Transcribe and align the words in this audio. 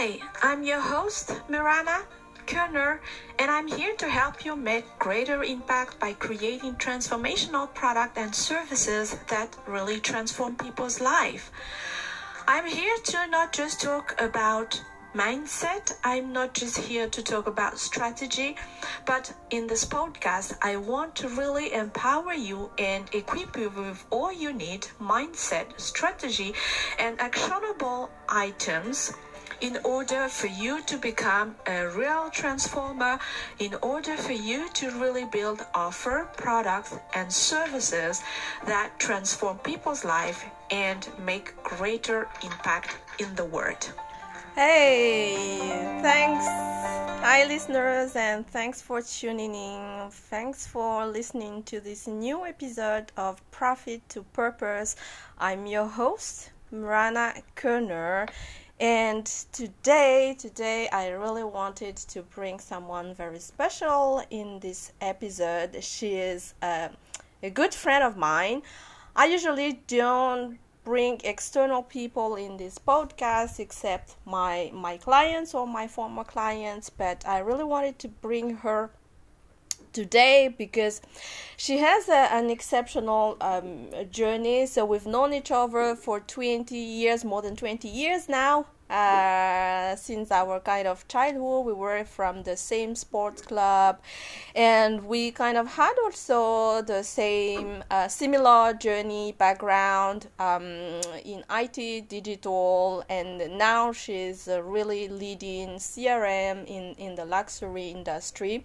Hi, 0.00 0.20
I'm 0.44 0.62
your 0.62 0.78
host, 0.78 1.32
Mirana 1.48 2.04
Kerner, 2.46 3.00
and 3.40 3.50
I'm 3.50 3.66
here 3.66 3.96
to 3.96 4.08
help 4.08 4.44
you 4.44 4.54
make 4.54 4.84
greater 5.00 5.42
impact 5.42 5.98
by 5.98 6.12
creating 6.12 6.76
transformational 6.76 7.74
products 7.74 8.16
and 8.16 8.32
services 8.32 9.16
that 9.26 9.56
really 9.66 9.98
transform 9.98 10.54
people's 10.54 11.00
life. 11.00 11.50
I'm 12.46 12.64
here 12.64 12.96
to 13.06 13.26
not 13.26 13.52
just 13.52 13.80
talk 13.80 14.14
about 14.20 14.80
mindset. 15.16 15.92
I'm 16.04 16.32
not 16.32 16.54
just 16.54 16.78
here 16.78 17.08
to 17.08 17.20
talk 17.20 17.48
about 17.48 17.76
strategy, 17.80 18.54
but 19.04 19.34
in 19.50 19.66
this 19.66 19.84
podcast, 19.84 20.56
I 20.62 20.76
want 20.76 21.16
to 21.16 21.28
really 21.28 21.72
empower 21.72 22.34
you 22.34 22.70
and 22.78 23.12
equip 23.12 23.56
you 23.56 23.70
with 23.70 24.04
all 24.10 24.32
you 24.32 24.52
need 24.52 24.86
mindset, 25.00 25.80
strategy, 25.80 26.54
and 27.00 27.20
actionable 27.20 28.10
items 28.28 29.12
in 29.60 29.78
order 29.84 30.28
for 30.28 30.46
you 30.46 30.82
to 30.82 30.96
become 30.96 31.56
a 31.66 31.88
real 31.88 32.30
transformer, 32.30 33.18
in 33.58 33.74
order 33.82 34.16
for 34.16 34.32
you 34.32 34.68
to 34.74 34.90
really 34.92 35.24
build 35.24 35.64
offer 35.74 36.28
products 36.36 36.94
and 37.14 37.32
services 37.32 38.22
that 38.66 38.98
transform 38.98 39.58
people's 39.58 40.04
life 40.04 40.44
and 40.70 41.08
make 41.18 41.60
greater 41.62 42.28
impact 42.42 42.96
in 43.18 43.34
the 43.34 43.44
world. 43.44 43.92
Hey, 44.54 45.56
thanks. 46.02 46.44
Hi, 47.20 47.44
listeners, 47.46 48.16
and 48.16 48.46
thanks 48.46 48.80
for 48.80 49.02
tuning 49.02 49.54
in. 49.54 50.10
Thanks 50.10 50.66
for 50.66 51.06
listening 51.06 51.62
to 51.64 51.80
this 51.80 52.06
new 52.06 52.46
episode 52.46 53.12
of 53.16 53.38
Profit 53.50 54.08
to 54.10 54.22
Purpose. 54.22 54.96
I'm 55.38 55.66
your 55.66 55.86
host, 55.86 56.50
Mirana 56.70 57.34
Kerner. 57.54 58.26
And 58.80 59.26
today, 59.50 60.36
today, 60.38 60.88
I 60.92 61.08
really 61.08 61.42
wanted 61.42 61.96
to 61.96 62.22
bring 62.22 62.60
someone 62.60 63.12
very 63.12 63.40
special 63.40 64.22
in 64.30 64.60
this 64.60 64.92
episode. 65.00 65.82
She 65.82 66.14
is 66.14 66.54
uh, 66.62 66.90
a 67.42 67.50
good 67.50 67.74
friend 67.74 68.04
of 68.04 68.16
mine. 68.16 68.62
I 69.16 69.26
usually 69.26 69.80
don't 69.88 70.58
bring 70.84 71.20
external 71.24 71.82
people 71.82 72.36
in 72.36 72.56
this 72.56 72.78
podcast 72.78 73.60
except 73.60 74.16
my 74.24 74.70
my 74.72 74.96
clients 74.96 75.52
or 75.54 75.66
my 75.66 75.86
former 75.86 76.24
clients 76.24 76.88
but 76.88 77.22
i 77.28 77.38
really 77.40 77.62
wanted 77.64 77.98
to 77.98 78.08
bring 78.08 78.56
her 78.56 78.88
today 79.92 80.54
because 80.56 81.00
she 81.56 81.78
has 81.78 82.08
a, 82.08 82.32
an 82.32 82.50
exceptional 82.50 83.36
um, 83.40 83.88
journey 84.10 84.66
so 84.66 84.84
we've 84.84 85.06
known 85.06 85.32
each 85.32 85.50
other 85.50 85.94
for 85.94 86.20
20 86.20 86.76
years 86.76 87.24
more 87.24 87.42
than 87.42 87.56
20 87.56 87.88
years 87.88 88.28
now 88.28 88.66
uh, 88.90 89.96
since 89.96 90.30
our 90.30 90.60
kind 90.60 90.88
of 90.88 91.06
childhood. 91.08 91.66
We 91.66 91.72
were 91.72 92.04
from 92.04 92.42
the 92.42 92.56
same 92.56 92.94
sports 92.94 93.42
club, 93.42 94.00
and 94.54 95.04
we 95.06 95.30
kind 95.30 95.58
of 95.58 95.66
had 95.68 95.94
also 96.02 96.82
the 96.82 97.02
same 97.02 97.84
uh, 97.90 98.08
similar 98.08 98.72
journey 98.74 99.32
background 99.32 100.28
um, 100.38 101.00
in 101.24 101.44
IT, 101.50 102.08
digital, 102.08 103.04
and 103.08 103.58
now 103.58 103.92
she's 103.92 104.48
uh, 104.48 104.62
really 104.62 105.08
leading 105.08 105.76
CRM 105.76 106.66
in 106.66 106.94
in 106.94 107.14
the 107.14 107.24
luxury 107.24 107.88
industry. 107.88 108.64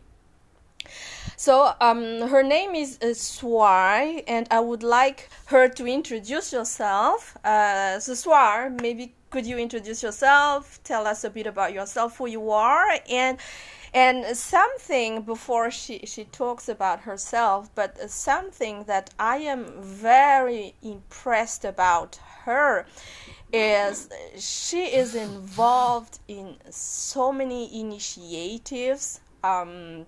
So 1.35 1.73
um, 1.81 2.29
her 2.29 2.43
name 2.43 2.75
is 2.75 2.99
uh, 3.01 3.13
Swar, 3.13 4.21
and 4.27 4.47
I 4.49 4.59
would 4.59 4.83
like 4.83 5.29
her 5.45 5.67
to 5.67 5.87
introduce 5.87 6.51
herself. 6.51 7.37
Uh, 7.43 7.99
so 7.99 8.13
Swar, 8.13 8.69
maybe 8.69 9.13
could 9.29 9.45
you 9.45 9.57
introduce 9.57 10.03
yourself? 10.03 10.79
Tell 10.83 11.07
us 11.07 11.23
a 11.23 11.29
bit 11.29 11.47
about 11.47 11.73
yourself, 11.73 12.17
who 12.17 12.27
you 12.27 12.51
are, 12.51 12.85
and 13.09 13.39
and 13.93 14.37
something 14.37 15.21
before 15.23 15.69
she 15.69 16.05
she 16.05 16.25
talks 16.25 16.69
about 16.69 17.01
herself, 17.01 17.69
but 17.75 18.09
something 18.09 18.83
that 18.85 19.09
I 19.19 19.37
am 19.37 19.65
very 19.81 20.75
impressed 20.81 21.65
about 21.65 22.19
her 22.45 22.85
is 23.51 24.09
she 24.37 24.85
is 24.85 25.15
involved 25.15 26.19
in 26.27 26.57
so 26.69 27.31
many 27.31 27.79
initiatives. 27.79 29.19
Um, 29.43 30.05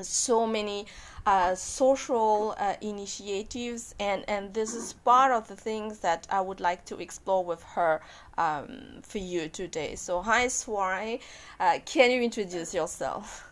so 0.00 0.46
many 0.46 0.86
uh, 1.26 1.54
social 1.54 2.54
uh, 2.58 2.74
initiatives, 2.80 3.94
and, 3.98 4.24
and 4.28 4.54
this 4.54 4.74
is 4.74 4.92
part 4.92 5.32
of 5.32 5.48
the 5.48 5.56
things 5.56 5.98
that 6.00 6.26
I 6.30 6.40
would 6.40 6.60
like 6.60 6.84
to 6.86 6.98
explore 6.98 7.44
with 7.44 7.62
her 7.74 8.00
um, 8.38 9.00
for 9.02 9.18
you 9.18 9.48
today. 9.48 9.96
So, 9.96 10.22
hi, 10.22 10.46
Swari. 10.46 11.20
Uh, 11.58 11.78
can 11.84 12.10
you 12.10 12.22
introduce 12.22 12.74
yourself? 12.74 13.50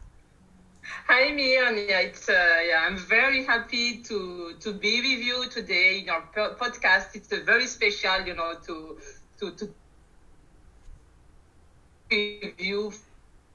Hi, 1.08 1.32
it's, 1.32 2.28
uh, 2.28 2.32
yeah, 2.68 2.84
I'm 2.86 2.98
very 2.98 3.44
happy 3.44 4.02
to, 4.02 4.54
to 4.60 4.72
be 4.74 5.00
with 5.00 5.24
you 5.24 5.48
today 5.48 6.00
in 6.00 6.10
our 6.10 6.22
podcast. 6.56 7.14
It's 7.14 7.32
a 7.32 7.40
very 7.40 7.66
special, 7.66 8.26
you 8.26 8.34
know, 8.34 8.54
to, 8.66 8.98
to, 9.40 9.50
to 9.52 9.68
review 12.10 12.92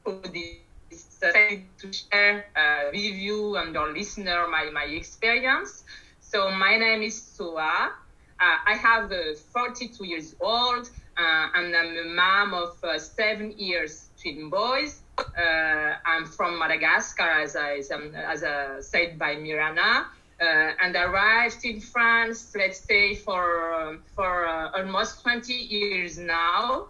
for 0.04 0.20
the 0.22 0.60
to 0.90 1.14
share 1.14 2.46
uh, 2.56 2.90
with 2.92 3.14
you 3.16 3.56
and 3.58 3.74
your 3.74 3.94
listener 3.94 4.48
my, 4.48 4.70
my 4.72 4.86
experience. 4.86 5.84
So 6.20 6.50
my 6.52 6.78
name 6.78 7.04
is 7.04 7.22
Soa. 7.22 7.92
Uh, 8.40 8.58
I 8.66 8.74
have 8.76 9.12
uh, 9.12 9.36
42 9.54 10.06
years 10.06 10.36
old 10.40 10.90
uh, 11.18 11.48
and 11.56 11.76
I'm 11.76 11.98
a 11.98 12.04
mom 12.16 12.54
of 12.54 12.84
uh, 12.84 12.98
seven 12.98 13.52
years 13.58 14.10
twin 14.22 14.50
boys. 14.50 15.04
Uh, 15.18 15.94
I'm 16.06 16.26
from 16.26 16.58
Madagascar, 16.58 17.30
as 17.30 17.56
I 17.56 17.82
as 18.16 18.44
I 18.44 18.80
said 18.80 19.20
by 19.20 19.36
Mirana. 19.36 20.08
and 20.40 20.96
arrived 20.96 21.66
in 21.66 21.82
France, 21.82 22.56
let's 22.56 22.80
say, 22.80 23.16
for 23.16 24.00
for 24.16 24.48
almost 24.74 25.22
20 25.24 25.54
years 25.54 26.18
now. 26.18 26.88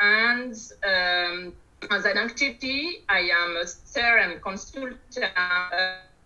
and 0.00 0.54
um, 0.84 1.54
as 1.90 2.04
an 2.04 2.18
activity, 2.18 3.04
I 3.08 3.30
am 3.32 3.56
a 3.56 3.64
CRM 3.64 4.40
consultant 4.40 5.18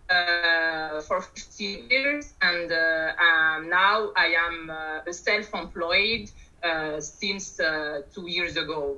uh, 0.09 1.01
for 1.01 1.21
15 1.21 1.89
years, 1.89 2.33
and 2.41 2.71
uh, 2.71 3.11
um, 3.21 3.69
now 3.69 4.11
I 4.15 4.33
am 4.47 4.69
uh, 4.69 5.11
self-employed 5.11 6.31
uh, 6.63 6.99
since 6.99 7.59
uh, 7.59 8.01
two 8.13 8.29
years 8.29 8.57
ago. 8.57 8.97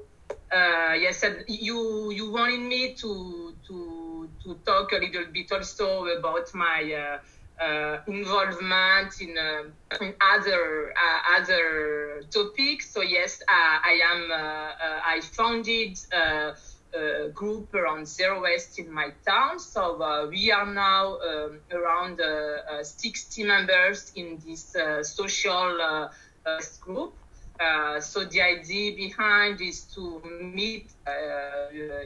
Uh, 0.51 0.94
yes, 0.99 1.23
you 1.47 2.11
you 2.11 2.31
wanted 2.31 2.61
me 2.61 2.93
to 2.93 3.55
to 3.67 4.29
to 4.43 4.55
talk 4.66 4.91
a 4.91 4.97
little 4.97 5.25
bit 5.31 5.51
also 5.51 6.05
about 6.05 6.53
my 6.53 7.19
uh, 7.61 7.99
involvement 8.07 9.22
in, 9.22 9.38
uh, 9.38 10.03
in 10.03 10.16
other 10.19 10.91
uh, 10.97 11.39
other 11.39 12.23
topics. 12.31 12.89
So 12.89 13.01
yes, 13.01 13.41
I 13.47 13.99
am. 14.03 14.31
I 14.31 15.22
founded 15.22 15.99
a 16.13 17.29
group 17.33 17.73
around 17.75 18.07
Zero 18.07 18.41
Waste 18.41 18.79
in 18.79 18.91
my 18.91 19.11
town. 19.25 19.59
So 19.59 20.01
uh, 20.01 20.27
we 20.27 20.51
are 20.51 20.66
now 20.66 21.19
um, 21.19 21.59
around 21.72 22.19
uh, 22.19 22.79
uh, 22.79 22.83
60 22.83 23.44
members 23.44 24.11
in 24.16 24.41
this 24.45 24.75
social 25.03 26.09
group. 26.79 27.13
so 27.99 28.25
the 28.25 28.41
idea 28.41 28.95
behind 28.95 29.61
is 29.61 29.83
to 29.93 30.19
meet 30.25 30.89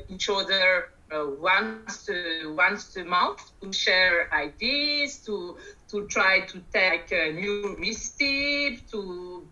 each 0.09 0.29
other 0.29 0.89
uh, 1.11 1.25
once 1.39 2.09
uh, 2.09 2.49
once 2.53 2.95
a 2.97 3.03
month 3.03 3.41
to 3.61 3.71
share 3.71 4.33
ideas, 4.33 5.21
to 5.25 5.57
to 5.91 6.07
try 6.07 6.41
to 6.45 6.61
take 6.73 7.11
a 7.11 7.31
new 7.31 7.75
recipe, 7.79 8.77
to 8.91 9.47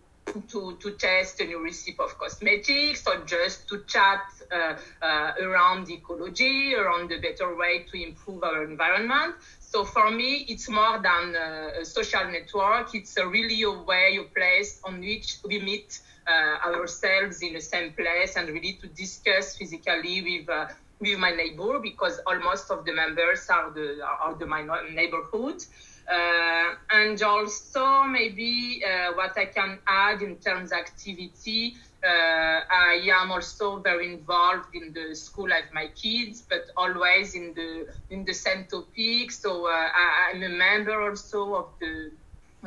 to, 0.48 0.76
to 0.80 0.96
test 0.96 1.40
a 1.40 1.44
new 1.44 1.62
recipe 1.62 1.96
of 1.98 2.18
cosmetics 2.18 3.06
or 3.06 3.24
just 3.24 3.68
to 3.68 3.84
chat 3.86 4.22
uh, 4.50 4.74
uh, 5.02 5.32
around 5.42 5.88
ecology, 5.90 6.74
around 6.74 7.10
the 7.10 7.18
better 7.20 7.56
way 7.56 7.84
to 7.90 8.02
improve 8.02 8.42
our 8.42 8.64
environment. 8.64 9.34
So 9.60 9.84
for 9.84 10.10
me, 10.10 10.44
it's 10.48 10.68
more 10.68 11.00
than 11.02 11.34
a 11.36 11.84
social 11.84 12.24
network. 12.30 12.94
It's 12.94 13.16
a 13.16 13.26
really 13.26 13.62
a 13.62 13.70
way, 13.70 14.18
a 14.20 14.24
place 14.36 14.80
on 14.84 15.00
which 15.00 15.38
we 15.46 15.60
meet 15.60 16.00
uh, 16.26 16.68
ourselves 16.68 17.42
in 17.42 17.54
the 17.54 17.60
same 17.60 17.92
place 17.92 18.36
and 18.36 18.48
really 18.48 18.78
to 18.80 18.88
discuss 18.88 19.56
physically 19.56 20.22
with 20.22 20.48
uh, 20.48 20.66
with 21.00 21.18
my 21.18 21.30
neighbor 21.30 21.78
because 21.78 22.20
almost 22.26 22.70
of 22.70 22.84
the 22.84 22.92
members 22.92 23.48
are 23.50 23.70
the 23.70 24.00
are 24.04 24.34
the 24.34 24.46
my 24.46 24.62
neighborhood. 24.92 25.62
Uh, 26.06 26.74
and 26.90 27.22
also 27.22 28.02
maybe 28.02 28.84
uh, 28.84 29.12
what 29.14 29.38
I 29.38 29.46
can 29.46 29.78
add 29.86 30.20
in 30.20 30.36
terms 30.36 30.70
of 30.70 30.78
activity, 30.78 31.76
uh, 32.04 32.60
I 32.70 33.08
am 33.10 33.32
also 33.32 33.78
very 33.78 34.12
involved 34.12 34.74
in 34.74 34.92
the 34.92 35.14
school 35.14 35.50
of 35.50 35.72
my 35.72 35.86
kids, 35.94 36.42
but 36.42 36.66
always 36.76 37.34
in 37.34 37.54
the 37.54 37.86
in 38.10 38.26
the 38.26 38.34
same 38.34 38.66
topic. 38.66 39.32
So 39.32 39.66
uh, 39.66 39.70
I, 39.70 40.32
am 40.34 40.42
a 40.42 40.48
member 40.50 41.00
also 41.08 41.54
of 41.54 41.68
the 41.80 42.10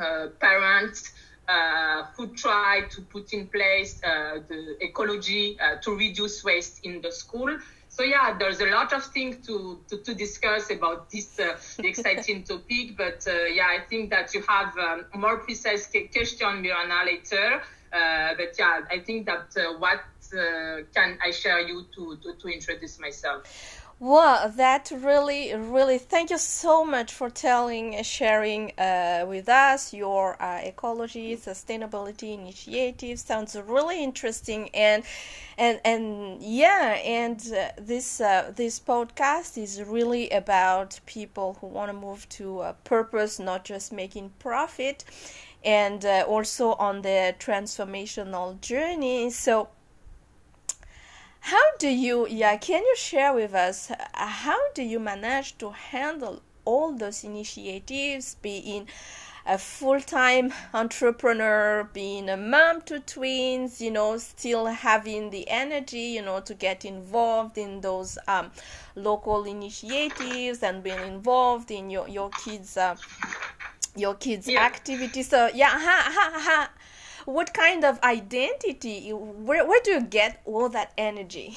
uh, 0.02 0.26
parents 0.40 1.12
uh, 1.48 2.06
who 2.16 2.34
try 2.34 2.82
to 2.90 3.02
put 3.02 3.32
in 3.32 3.46
place 3.46 4.00
the 4.00 4.76
ecology 4.80 5.56
to 5.82 5.94
reduce 5.94 6.42
waste 6.42 6.84
in 6.84 7.00
the 7.02 7.12
school. 7.12 7.56
So 7.88 8.02
yeah, 8.02 8.36
there's 8.38 8.60
a 8.60 8.66
lot 8.66 8.92
of 8.92 9.04
things 9.04 9.46
to, 9.46 9.80
to, 9.88 9.98
to 9.98 10.14
discuss 10.14 10.70
about 10.70 11.10
this 11.10 11.38
uh, 11.40 11.56
exciting 11.78 12.44
topic. 12.48 12.96
But 12.96 13.26
uh, 13.26 13.44
yeah, 13.44 13.66
I 13.66 13.80
think 13.88 14.10
that 14.10 14.34
you 14.34 14.42
have 14.48 14.76
um, 14.78 15.06
more 15.14 15.38
precise 15.38 15.88
question, 16.12 16.62
Mirana, 16.62 17.04
later. 17.04 17.62
Uh, 17.92 18.34
but 18.36 18.54
yeah, 18.58 18.80
I 18.90 18.98
think 19.00 19.26
that 19.26 19.52
what 19.78 20.00
can 20.30 21.18
I 21.24 21.30
share 21.30 21.60
you 21.60 21.86
to, 21.94 22.18
to, 22.22 22.34
to 22.34 22.48
introduce 22.48 23.00
myself? 23.00 23.44
Well, 24.00 24.48
that 24.50 24.92
really, 24.94 25.52
really, 25.54 25.98
thank 25.98 26.30
you 26.30 26.38
so 26.38 26.84
much 26.84 27.12
for 27.12 27.28
telling, 27.30 28.00
sharing 28.04 28.70
uh, 28.78 29.26
with 29.28 29.48
us 29.48 29.92
your 29.92 30.40
uh, 30.40 30.60
ecology, 30.62 31.36
sustainability 31.36 32.32
initiative. 32.34 33.18
Sounds 33.18 33.56
really 33.56 34.00
interesting, 34.04 34.68
and 34.72 35.02
and 35.56 35.80
and 35.84 36.40
yeah, 36.40 36.94
and 37.04 37.40
uh, 37.52 37.70
this 37.76 38.20
uh, 38.20 38.52
this 38.54 38.78
podcast 38.78 39.58
is 39.60 39.82
really 39.82 40.30
about 40.30 41.00
people 41.06 41.58
who 41.60 41.66
want 41.66 41.88
to 41.90 41.92
move 41.92 42.28
to 42.28 42.60
a 42.60 42.74
purpose, 42.84 43.40
not 43.40 43.64
just 43.64 43.92
making 43.92 44.30
profit, 44.38 45.04
and 45.64 46.04
uh, 46.04 46.24
also 46.28 46.74
on 46.74 47.02
the 47.02 47.34
transformational 47.40 48.60
journey. 48.60 49.30
So 49.30 49.70
do 51.78 51.88
you, 51.88 52.26
yeah, 52.28 52.56
can 52.56 52.82
you 52.82 52.96
share 52.96 53.32
with 53.32 53.54
us 53.54 53.90
how 54.14 54.58
do 54.74 54.82
you 54.82 54.98
manage 54.98 55.56
to 55.58 55.70
handle 55.70 56.42
all 56.64 56.92
those 56.92 57.24
initiatives, 57.24 58.36
being 58.42 58.86
a 59.46 59.56
full 59.56 60.00
time 60.00 60.52
entrepreneur, 60.74 61.88
being 61.94 62.28
a 62.28 62.36
mom 62.36 62.82
to 62.82 63.00
twins, 63.00 63.80
you 63.80 63.90
know, 63.90 64.18
still 64.18 64.66
having 64.66 65.30
the 65.30 65.48
energy, 65.48 66.08
you 66.16 66.22
know, 66.22 66.40
to 66.40 66.52
get 66.52 66.84
involved 66.84 67.56
in 67.56 67.80
those 67.80 68.18
um, 68.28 68.50
local 68.94 69.44
initiatives 69.44 70.62
and 70.62 70.82
being 70.82 71.00
involved 71.00 71.70
in 71.70 71.88
your, 71.88 72.06
your 72.08 72.28
kids' 72.44 72.76
uh, 72.76 72.94
your 73.96 74.14
kids' 74.14 74.46
yeah. 74.46 74.62
activities. 74.64 75.28
So, 75.28 75.48
yeah, 75.54 75.70
ha, 75.70 76.10
ha, 76.12 76.30
ha, 76.34 76.70
what 77.28 77.52
kind 77.52 77.84
of 77.84 78.00
identity 78.02 79.10
where, 79.12 79.66
where 79.66 79.80
do 79.84 79.90
you 79.92 80.00
get 80.00 80.40
all 80.46 80.68
that 80.70 80.92
energy? 80.96 81.56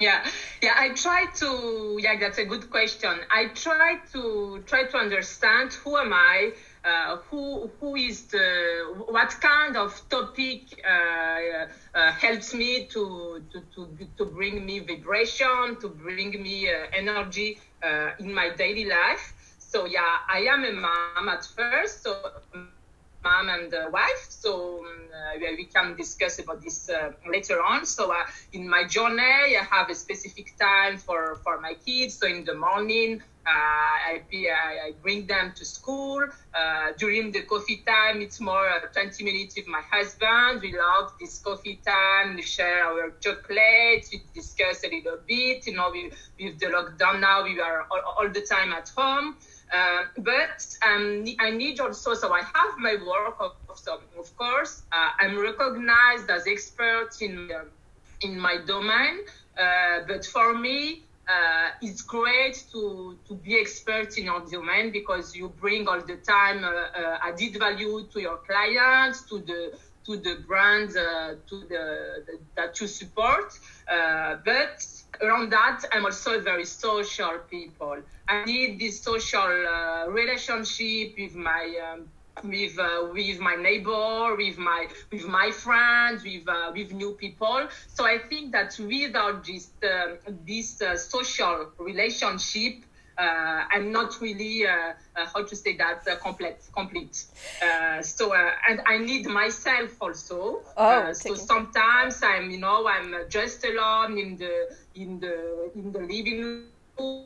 Yeah 0.00 0.26
yeah 0.62 0.74
i 0.76 0.94
try 0.94 1.26
to 1.36 1.98
yeah 2.00 2.18
that's 2.18 2.38
a 2.38 2.44
good 2.46 2.70
question. 2.70 3.20
I 3.30 3.48
try 3.54 3.98
to 4.12 4.62
try 4.66 4.84
to 4.84 4.96
understand 4.96 5.74
who 5.74 5.96
am 5.98 6.12
i 6.14 6.52
uh, 6.84 7.18
who 7.28 7.70
who 7.78 7.96
is 7.96 8.26
the 8.28 8.94
what 9.08 9.30
kind 9.40 9.76
of 9.76 9.90
topic 10.08 10.62
uh, 10.84 11.66
uh, 11.94 12.12
helps 12.12 12.54
me 12.54 12.86
to, 12.86 13.44
to 13.52 13.60
to 13.74 14.06
to 14.16 14.24
bring 14.24 14.64
me 14.64 14.80
vibration 14.80 15.76
to 15.80 15.88
bring 15.88 16.42
me 16.42 16.68
uh, 16.70 16.86
energy 16.94 17.58
uh, 17.84 18.10
in 18.18 18.32
my 18.32 18.48
daily 18.56 18.86
life. 18.86 19.34
So 19.58 19.84
yeah 19.84 20.24
i 20.28 20.40
am 20.40 20.64
a 20.64 20.72
mom 20.72 21.28
at 21.28 21.44
first 21.44 22.02
so 22.02 22.16
mom 23.24 23.48
and 23.48 23.72
uh, 23.72 23.88
wife. 23.92 24.26
So 24.28 24.78
um, 24.78 25.08
uh, 25.12 25.38
we 25.56 25.64
can 25.66 25.96
discuss 25.96 26.38
about 26.38 26.62
this 26.62 26.88
uh, 26.88 27.12
later 27.28 27.62
on. 27.62 27.86
So 27.86 28.12
uh, 28.12 28.16
in 28.52 28.68
my 28.68 28.84
journey, 28.84 29.56
I 29.56 29.66
have 29.70 29.90
a 29.90 29.94
specific 29.94 30.56
time 30.58 30.98
for, 30.98 31.36
for 31.44 31.60
my 31.60 31.74
kids. 31.74 32.14
So 32.14 32.26
in 32.26 32.44
the 32.44 32.54
morning, 32.54 33.22
uh, 33.46 33.50
I, 33.50 34.22
I, 34.32 34.92
bring 35.02 35.26
them 35.26 35.52
to 35.56 35.64
school. 35.64 36.26
Uh, 36.54 36.92
during 36.98 37.32
the 37.32 37.42
coffee 37.42 37.82
time, 37.86 38.20
it's 38.20 38.38
more 38.38 38.68
20 38.92 39.24
minutes 39.24 39.56
with 39.56 39.66
my 39.66 39.80
husband. 39.90 40.60
We 40.60 40.76
love 40.76 41.12
this 41.18 41.38
coffee 41.38 41.80
time. 41.84 42.36
We 42.36 42.42
share 42.42 42.84
our 42.84 43.10
chocolates. 43.20 44.12
We 44.12 44.22
discuss 44.34 44.84
a 44.84 44.90
little 44.90 45.18
bit. 45.26 45.66
You 45.66 45.74
know, 45.74 45.90
we, 45.90 46.12
with 46.38 46.58
the 46.58 46.66
lockdown 46.66 47.20
now, 47.20 47.42
we 47.42 47.58
are 47.60 47.86
all, 47.90 48.00
all 48.18 48.28
the 48.28 48.42
time 48.42 48.72
at 48.72 48.90
home. 48.90 49.36
Uh, 49.72 50.04
but 50.18 50.66
um, 50.86 51.24
I 51.38 51.50
need 51.50 51.78
also, 51.80 52.14
so 52.14 52.32
I 52.32 52.40
have 52.40 52.78
my 52.78 52.96
work, 53.06 53.36
of, 53.40 53.52
of, 53.68 54.02
of 54.18 54.36
course. 54.36 54.82
Uh, 54.90 55.10
I'm 55.20 55.38
recognized 55.38 56.28
as 56.28 56.46
expert 56.46 57.10
in, 57.20 57.50
uh, 57.52 57.64
in 58.22 58.38
my 58.38 58.58
domain. 58.66 59.20
Uh, 59.56 60.00
but 60.08 60.26
for 60.26 60.58
me, 60.58 61.04
uh, 61.28 61.70
it's 61.82 62.02
great 62.02 62.64
to, 62.72 63.16
to 63.28 63.34
be 63.34 63.60
expert 63.60 64.18
in 64.18 64.24
your 64.24 64.40
domain 64.40 64.90
because 64.90 65.36
you 65.36 65.48
bring 65.60 65.86
all 65.86 66.00
the 66.00 66.16
time 66.16 66.64
added 67.22 67.56
value 67.58 68.06
to 68.12 68.20
your 68.20 68.38
clients, 68.38 69.22
to 69.22 69.38
the 69.38 69.78
to 70.06 70.16
the 70.16 70.36
brand, 70.46 70.90
to 70.90 71.36
the, 71.50 72.24
the, 72.26 72.38
that 72.56 72.80
you 72.80 72.86
support. 72.86 73.52
but 73.86 74.86
around 75.22 75.50
that, 75.52 75.84
I'm 75.92 76.04
also 76.04 76.38
a 76.38 76.40
very 76.40 76.64
social 76.64 77.38
people. 77.50 77.98
I 78.28 78.44
need 78.44 78.78
this 78.78 79.00
social 79.00 79.40
uh, 79.66 80.06
relationship 80.08 81.14
with 81.18 81.34
my 81.34 81.76
um, 81.92 82.08
with 82.44 82.78
uh, 82.78 83.08
with 83.12 83.38
my 83.40 83.56
neighbor, 83.56 84.36
with 84.36 84.58
my 84.58 84.88
with 85.12 85.26
my 85.26 85.50
friends, 85.50 86.22
with 86.22 86.48
uh, 86.48 86.72
with 86.74 86.92
new 86.92 87.12
people. 87.12 87.68
So 87.88 88.06
I 88.06 88.18
think 88.18 88.52
that 88.52 88.78
without 88.78 89.44
this 89.44 89.70
uh, 89.82 90.16
this 90.46 90.80
uh, 90.80 90.96
social 90.96 91.70
relationship, 91.78 92.84
uh, 93.20 93.64
I'm 93.72 93.92
not 93.92 94.20
really 94.20 94.66
uh, 94.66 94.92
how 95.34 95.44
to 95.44 95.56
say 95.56 95.76
that 95.76 96.04
complete 96.22 96.56
complete. 96.74 97.16
so 98.02 98.32
and 98.68 98.80
I 98.86 98.98
need 98.98 99.26
myself 99.26 99.90
also. 100.00 100.62
Oh, 100.76 101.12
so 101.12 101.34
sometimes 101.34 102.22
I'm 102.22 102.50
you 102.50 102.58
know 102.58 102.86
I'm 102.86 103.14
just 103.28 103.64
alone 103.64 104.18
in 104.18 104.36
the 104.36 104.66
in 104.94 105.20
the 105.20 105.70
in 105.74 105.92
the 105.92 106.00
living 106.00 106.40
room 106.40 106.82
best 106.82 107.20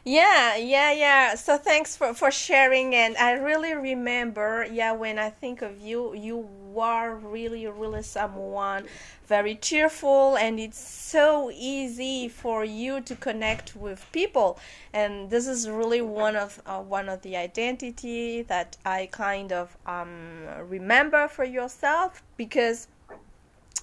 yeah, 0.05 0.55
yeah, 0.55 0.91
yeah. 0.91 1.35
So 1.35 1.57
thanks 1.57 1.95
for, 1.95 2.13
for 2.13 2.31
sharing. 2.31 2.95
And 2.95 3.17
I 3.17 3.33
really 3.33 3.75
remember, 3.75 4.65
yeah, 4.71 4.93
when 4.93 5.19
I 5.19 5.29
think 5.29 5.61
of 5.61 5.79
you, 5.79 6.15
you 6.15 6.47
are 6.77 7.15
really, 7.15 7.65
really 7.67 8.03
someone 8.03 8.85
very 9.27 9.55
cheerful, 9.55 10.35
and 10.35 10.59
it's 10.59 10.79
so 10.79 11.51
easy 11.53 12.27
for 12.27 12.65
you 12.65 12.99
to 13.01 13.15
connect 13.15 13.75
with 13.75 14.05
people. 14.11 14.59
And 14.91 15.29
this 15.29 15.47
is 15.47 15.69
really 15.69 16.01
one 16.01 16.35
of 16.35 16.61
uh, 16.65 16.79
one 16.79 17.07
of 17.09 17.21
the 17.21 17.37
identity 17.37 18.41
that 18.43 18.77
I 18.85 19.07
kind 19.11 19.51
of 19.51 19.77
um, 19.85 20.45
remember 20.67 21.27
for 21.27 21.43
yourself 21.43 22.23
because 22.37 22.87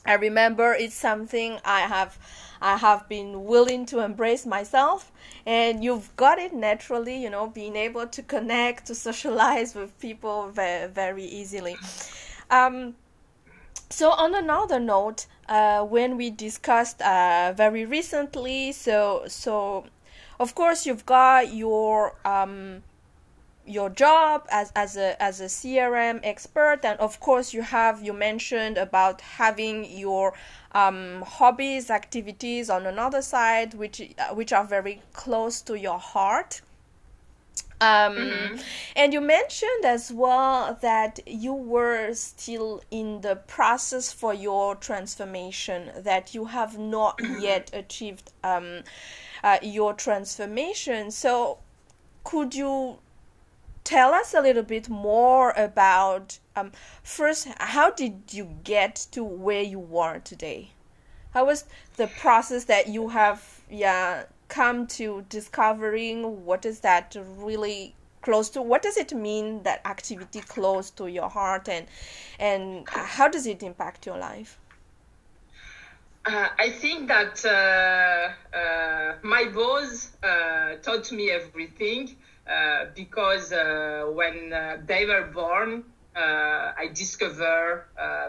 I 0.05 0.14
remember 0.14 0.73
it's 0.73 0.95
something 0.95 1.59
I 1.64 1.81
have 1.81 2.19
I 2.61 2.76
have 2.76 3.09
been 3.09 3.45
willing 3.45 3.87
to 3.87 4.00
embrace 4.00 4.47
myself 4.47 5.12
and 5.45 5.85
you've 5.85 6.14
got 6.16 6.38
it 6.38 6.52
naturally, 6.55 7.16
you 7.16 7.28
know, 7.28 7.49
being 7.49 7.76
able 7.76 8.07
to 8.07 8.23
connect, 8.23 8.87
to 8.87 8.95
socialize 8.95 9.75
with 9.75 9.99
people 10.00 10.49
very, 10.50 10.88
very 10.88 11.25
easily. 11.25 11.76
Um, 12.50 12.97
so 13.91 14.11
on 14.11 14.35
another 14.35 14.81
note, 14.81 15.26
uh, 15.49 15.85
when 15.85 16.17
we 16.17 16.31
discussed 16.31 17.00
uh, 17.03 17.53
very 17.57 17.85
recently, 17.85 18.73
so 18.73 19.25
so 19.29 19.87
of 20.41 20.55
course 20.55 20.87
you've 20.87 21.07
got 21.07 21.53
your 21.53 22.15
um, 22.25 22.83
your 23.67 23.91
job 23.91 24.47
as, 24.50 24.73
as 24.76 24.97
a 24.97 25.21
as 25.23 25.41
a 25.41 25.47
CRM 25.47 26.21
expert 26.23 26.81
and 26.85 26.99
of 27.00 27.19
course 27.21 27.53
you 27.53 27.62
have 27.62 28.03
you 28.03 28.12
mentioned 28.12 28.79
about 28.79 29.21
having 29.21 29.85
your 29.85 30.35
um, 30.73 31.23
hobbies 31.23 31.91
activities 31.91 32.71
on 32.71 32.87
another 32.87 33.23
side 33.23 33.75
which 33.75 34.00
uh, 34.19 34.35
which 34.35 34.53
are 34.53 34.65
very 34.65 35.03
close 35.12 35.61
to 35.62 35.79
your 35.79 35.99
heart 35.99 36.61
um, 37.80 38.16
mm-hmm. 38.16 38.56
and 38.95 39.12
you 39.12 39.21
mentioned 39.21 39.85
as 39.85 40.11
well 40.11 40.78
that 40.80 41.21
you 41.26 41.52
were 41.52 42.14
still 42.14 42.83
in 42.90 43.21
the 43.21 43.37
process 43.37 44.11
for 44.12 44.33
your 44.33 44.75
transformation 44.75 45.90
that 45.99 46.35
you 46.35 46.47
have 46.47 46.78
not 46.78 47.21
yet 47.38 47.71
achieved 47.75 48.33
um, 48.42 48.83
uh, 49.45 49.59
your 49.62 49.92
transformation. 49.92 51.11
So 51.11 51.59
could 52.25 52.54
you 52.54 52.99
tell 53.85 54.14
us 54.14 54.33
a 54.33 54.40
little 54.40 54.62
bit 54.62 54.88
more 54.88 55.50
about 55.50 56.38
um, 56.56 56.73
first 57.02 57.47
how 57.59 57.90
did 57.90 58.23
you 58.30 58.56
get 58.64 59.06
to 59.12 59.23
where 59.23 59.62
you 59.62 59.99
are 59.99 60.18
today? 60.18 60.71
How 61.33 61.45
was 61.45 61.66
the 61.97 62.06
process 62.06 62.64
that 62.64 62.88
you 62.88 63.11
have 63.11 63.56
yeah 63.70 64.25
come 64.49 64.87
to 64.87 65.25
discovering 65.28 66.44
what 66.44 66.64
is 66.64 66.80
that 66.80 67.16
really 67.37 67.94
close 68.23 68.50
to 68.50 68.61
what 68.62 68.82
does 68.82 68.96
it 68.96 69.12
mean 69.12 69.62
that 69.62 69.80
activity 69.85 70.40
close 70.40 70.90
to 70.90 71.06
your 71.06 71.28
heart 71.28 71.68
and 71.68 71.87
and 72.38 72.88
how 72.88 73.28
does 73.28 73.46
it 73.46 73.62
impact 73.62 74.06
your 74.06 74.18
life? 74.18 74.58
Uh, 76.25 76.49
I 76.58 76.70
think 76.70 77.06
that 77.06 77.44
uh, 77.44 78.56
uh, 78.56 79.14
my 79.23 79.44
boss 79.44 80.11
uh, 80.25 80.75
taught 80.82 81.12
me 81.12 81.30
everything 81.30 82.16
uh, 82.50 82.87
because 82.96 83.52
uh, 83.52 84.11
when 84.12 84.50
they 84.87 85.06
were 85.06 85.30
born, 85.32 85.85
I 86.20 86.90
discovered 86.94 87.85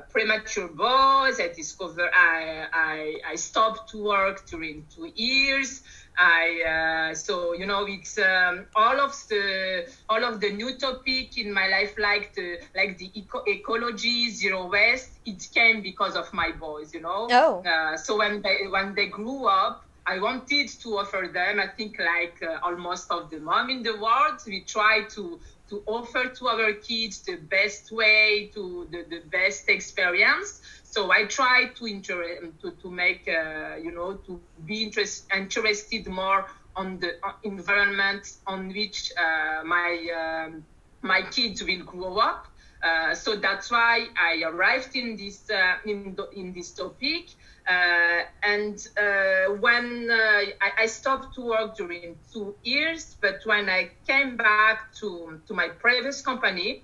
premature 0.09 0.67
boys. 0.67 1.39
I 1.39 1.49
discover 1.55 2.09
I, 2.13 2.67
I, 2.73 3.15
I 3.31 3.35
stopped 3.35 3.89
to 3.91 4.03
work 4.03 4.45
during 4.47 4.87
two 4.93 5.11
years. 5.15 5.81
I 6.17 7.09
uh, 7.11 7.15
so 7.15 7.53
you 7.53 7.65
know 7.65 7.85
it's 7.87 8.17
um, 8.17 8.65
all 8.75 8.99
of 8.99 9.13
the 9.29 9.85
all 10.09 10.23
of 10.23 10.39
the 10.41 10.51
new 10.51 10.77
topic 10.77 11.37
in 11.37 11.53
my 11.53 11.67
life 11.67 11.93
like 11.99 12.33
the 12.33 12.59
like 12.75 12.97
the 12.97 13.11
eco- 13.19 13.43
ecology 13.45 14.29
zero 14.31 14.67
waste 14.69 15.19
it 15.25 15.43
came 15.53 15.81
because 15.81 16.15
of 16.15 16.31
my 16.33 16.51
boys 16.59 16.93
you 16.93 17.01
know 17.01 17.27
oh 17.31 17.61
uh, 17.65 17.95
so 17.97 18.17
when 18.17 18.41
they 18.41 18.67
when 18.69 18.95
they 18.95 19.07
grew 19.07 19.45
up 19.47 19.83
I 20.07 20.19
wanted 20.19 20.69
to 20.81 20.97
offer 20.97 21.29
them 21.31 21.59
I 21.59 21.67
think 21.67 21.97
like 21.99 22.41
uh, 22.41 22.57
almost 22.63 23.11
of 23.11 23.29
the 23.29 23.39
mom 23.39 23.69
in 23.69 23.83
the 23.83 23.97
world 23.97 24.39
we 24.47 24.63
try 24.63 25.03
to 25.15 25.39
to 25.69 25.83
offer 25.85 26.29
to 26.29 26.47
our 26.47 26.73
kids 26.73 27.21
the 27.23 27.35
best 27.35 27.91
way 27.91 28.49
to 28.53 28.87
the, 28.91 29.03
the 29.09 29.21
best 29.29 29.69
experience 29.69 30.61
so 30.97 31.11
I 31.11 31.25
try 31.25 31.67
to 31.75 31.85
inter- 31.85 32.51
to, 32.61 32.71
to 32.71 32.89
make 32.89 33.27
uh, 33.27 33.75
you 33.75 33.91
know 33.91 34.15
to 34.25 34.41
be 34.65 34.83
interest, 34.83 35.25
interested 35.35 36.07
more 36.07 36.45
on 36.75 36.99
the 36.99 37.11
environment 37.43 38.27
on 38.47 38.69
which 38.69 39.11
uh, 39.17 39.63
my 39.63 39.91
um, 40.21 40.65
my 41.01 41.21
kids 41.29 41.63
will 41.63 41.83
grow 41.83 42.17
up. 42.17 42.47
Uh, 42.81 43.13
so 43.13 43.35
that's 43.35 43.69
why 43.69 44.07
I 44.19 44.43
arrived 44.43 44.95
in 44.95 45.15
this 45.15 45.49
uh, 45.49 45.75
in, 45.85 46.15
the, 46.15 46.29
in 46.31 46.53
this 46.53 46.71
topic. 46.73 47.25
Uh, 47.67 48.21
and 48.43 48.87
uh, 48.97 49.53
when 49.59 50.07
I, 50.09 50.53
I, 50.79 50.85
stopped 50.85 51.35
to 51.35 51.41
work 51.41 51.75
during 51.75 52.15
two 52.31 52.55
years, 52.63 53.17
but 53.19 53.39
when 53.43 53.69
I 53.69 53.89
came 54.07 54.37
back 54.37 54.93
to, 54.99 55.41
to 55.47 55.53
my 55.53 55.67
previous 55.67 56.21
company, 56.21 56.83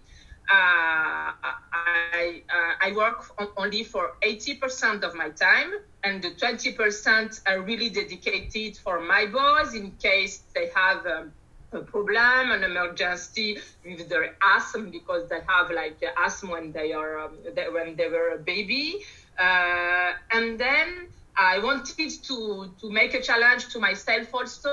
uh, 0.51 1.31
I, 1.41 2.41
uh, 2.49 2.85
I 2.85 2.91
work 2.93 3.31
only 3.55 3.85
for 3.85 4.17
80% 4.21 5.03
of 5.03 5.15
my 5.15 5.29
time, 5.29 5.71
and 6.03 6.21
the 6.21 6.31
20% 6.31 7.41
are 7.47 7.61
really 7.61 7.89
dedicated 7.89 8.75
for 8.77 8.99
my 8.99 9.25
boys 9.25 9.73
in 9.73 9.91
case 9.91 10.43
they 10.53 10.69
have 10.75 11.05
um, 11.05 11.31
a 11.71 11.79
problem, 11.79 12.51
an 12.51 12.63
emergency 12.63 13.57
with 13.85 14.09
their 14.09 14.35
asthma 14.43 14.83
because 14.83 15.29
they 15.29 15.39
have 15.47 15.71
like 15.71 16.03
asthma 16.23 16.51
when 16.51 16.71
they 16.71 16.91
are 16.91 17.19
um, 17.19 17.37
they, 17.55 17.69
when 17.69 17.95
they 17.95 18.09
were 18.09 18.31
a 18.31 18.37
baby, 18.37 18.99
uh, 19.39 20.11
and 20.31 20.59
then 20.59 21.07
I 21.37 21.59
wanted 21.59 22.11
to 22.27 22.73
to 22.79 22.89
make 22.91 23.13
a 23.13 23.21
challenge 23.21 23.69
to 23.73 23.79
myself 23.79 24.33
also 24.33 24.71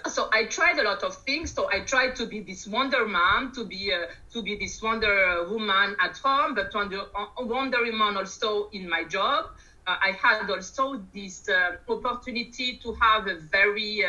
so 0.06 0.30
I 0.32 0.46
tried 0.46 0.78
a 0.78 0.84
lot 0.84 1.04
of 1.04 1.16
things. 1.24 1.52
So 1.52 1.70
I 1.72 1.82
tried 1.82 2.16
to 2.18 2.26
be 2.26 2.42
this 2.42 2.68
Wonder 2.68 3.08
Mom, 3.08 3.52
to 3.54 3.66
be 3.66 3.92
uh, 3.94 4.08
to 4.34 4.42
be 4.42 4.56
this 4.56 4.82
Wonder 4.82 5.48
Woman 5.50 5.96
at 6.00 6.18
home, 6.18 6.56
but 6.56 6.74
Wonder, 6.74 7.02
uh, 7.16 7.26
Wonder 7.40 7.84
Woman 7.84 8.18
also 8.18 8.70
in 8.70 8.90
my 8.90 9.04
job. 9.04 9.46
Uh, 9.86 9.96
I 10.02 10.12
had 10.12 10.50
also 10.50 11.02
this 11.14 11.48
uh, 11.48 11.78
opportunity 11.88 12.78
to 12.84 12.94
have 12.96 13.28
a 13.28 13.36
very 13.36 14.04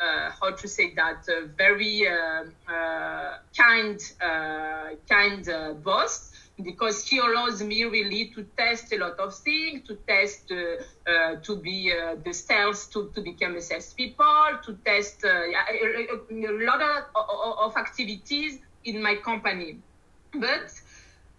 uh, 0.00 0.04
uh, 0.04 0.30
how 0.40 0.50
to 0.52 0.68
say 0.68 0.94
that 0.94 1.28
A 1.28 1.46
very 1.46 2.06
kind 3.56 4.00
kind 5.08 5.82
boss 5.82 6.32
because 6.62 7.06
he 7.06 7.18
allows 7.18 7.62
me 7.62 7.84
really 7.84 8.26
to 8.34 8.44
test 8.56 8.92
a 8.92 8.98
lot 8.98 9.18
of 9.18 9.34
things, 9.34 9.86
to 9.86 9.94
test 10.06 10.50
uh, 10.50 11.10
uh, 11.10 11.36
to 11.36 11.56
be 11.56 11.92
uh, 11.92 12.16
the 12.24 12.32
sales, 12.32 12.86
to, 12.88 13.10
to 13.14 13.20
become 13.20 13.56
a 13.56 13.60
salespeople, 13.60 14.58
to 14.64 14.74
test 14.84 15.24
uh, 15.24 15.28
a, 15.28 16.08
a, 16.30 16.64
lot 16.64 16.80
of, 16.82 17.04
of, 17.14 17.76
activities 17.76 18.58
in 18.84 19.02
my 19.02 19.14
company. 19.16 19.78
But 20.34 20.72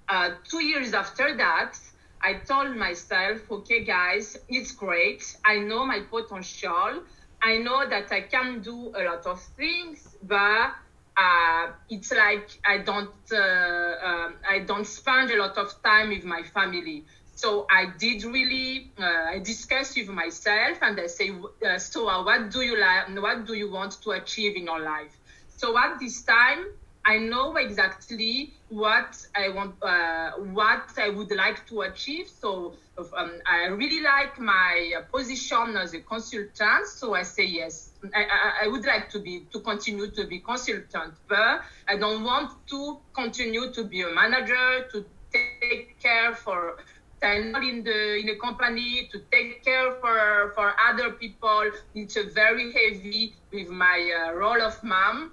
uh, 0.07 0.31
two 0.49 0.63
years 0.63 0.93
after 0.93 1.35
that, 1.35 1.77
I 2.21 2.33
told 2.35 2.75
myself, 2.75 3.39
okay, 3.51 3.83
guys, 3.83 4.37
it's 4.47 4.71
great. 4.71 5.37
I 5.45 5.59
know 5.59 5.85
my 5.85 6.01
potential. 6.01 7.03
I 7.41 7.57
know 7.57 7.87
that 7.87 8.11
I 8.11 8.21
can 8.21 8.61
do 8.61 8.91
a 8.95 9.03
lot 9.03 9.25
of 9.25 9.41
things, 9.57 10.15
but 10.21 10.71
uh, 11.17 11.67
it's 11.89 12.11
like 12.11 12.49
I 12.65 12.79
don't 12.79 13.11
uh, 13.31 13.95
um, 14.07 14.35
I 14.47 14.59
don't 14.65 14.85
spend 14.85 15.31
a 15.31 15.37
lot 15.37 15.57
of 15.57 15.81
time 15.83 16.09
with 16.09 16.23
my 16.25 16.43
family. 16.43 17.05
So 17.35 17.65
I 17.69 17.93
did 17.97 18.23
really 18.23 18.91
uh, 18.99 19.03
I 19.35 19.39
discussed 19.39 19.95
with 19.97 20.09
myself 20.09 20.79
and 20.81 20.99
I 20.99 21.07
say, 21.07 21.31
uh, 21.65 21.77
so 21.77 22.07
uh, 22.09 22.23
what 22.23 22.49
do 22.51 22.61
you 22.61 22.79
like? 22.79 23.07
What 23.21 23.45
do 23.45 23.53
you 23.53 23.71
want 23.71 24.01
to 24.03 24.11
achieve 24.11 24.55
in 24.55 24.65
your 24.65 24.79
life? 24.79 25.17
So 25.47 25.77
at 25.77 25.99
this 25.99 26.23
time, 26.23 26.65
I 27.09 27.17
know 27.17 27.55
exactly 27.55 28.53
what 28.69 29.17
I 29.35 29.49
want, 29.49 29.81
uh, 29.81 30.29
what 30.53 30.87
I 30.95 31.09
would 31.09 31.31
like 31.31 31.65
to 31.69 31.81
achieve. 31.81 32.27
So 32.29 32.75
um, 33.17 33.31
I 33.47 33.65
really 33.65 34.03
like 34.03 34.37
my 34.37 34.93
position 35.11 35.75
as 35.75 35.95
a 35.95 36.01
consultant. 36.01 36.85
So 36.85 37.15
I 37.15 37.23
say 37.23 37.45
yes. 37.45 37.93
I, 38.13 38.27
I, 38.63 38.67
would 38.67 38.85
like 38.85 39.09
to 39.09 39.19
be 39.19 39.47
to 39.51 39.59
continue 39.59 40.11
to 40.11 40.27
be 40.27 40.37
consultant, 40.37 41.15
but 41.27 41.61
I 41.87 41.97
don't 41.97 42.23
want 42.23 42.51
to 42.67 42.99
continue 43.13 43.73
to 43.73 43.83
be 43.85 44.03
a 44.03 44.11
manager 44.13 44.85
to 44.91 45.03
take 45.33 45.99
care 45.99 46.35
for 46.35 46.77
in 47.23 47.83
the 47.83 48.19
in 48.21 48.29
a 48.29 48.35
company 48.35 49.09
to 49.11 49.17
take 49.31 49.65
care 49.65 49.95
for 49.99 50.51
for 50.53 50.75
other 50.87 51.09
people. 51.09 51.71
It's 51.95 52.17
very 52.35 52.71
heavy 52.71 53.33
with 53.51 53.69
my 53.69 53.97
uh, 54.13 54.33
role 54.33 54.61
of 54.61 54.83
mom 54.83 55.31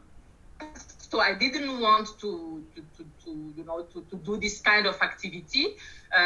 so 1.09 1.21
I 1.21 1.35
didn't 1.35 1.81
want 1.81 2.09
to, 2.21 2.65
to, 2.75 2.81
to, 2.97 3.05
to 3.25 3.53
you 3.57 3.65
know, 3.65 3.83
to, 3.93 4.01
to 4.11 4.17
do 4.17 4.37
this 4.39 4.61
kind 4.61 4.87
of 4.87 5.01
activity. 5.01 5.77
Uh, 6.17 6.21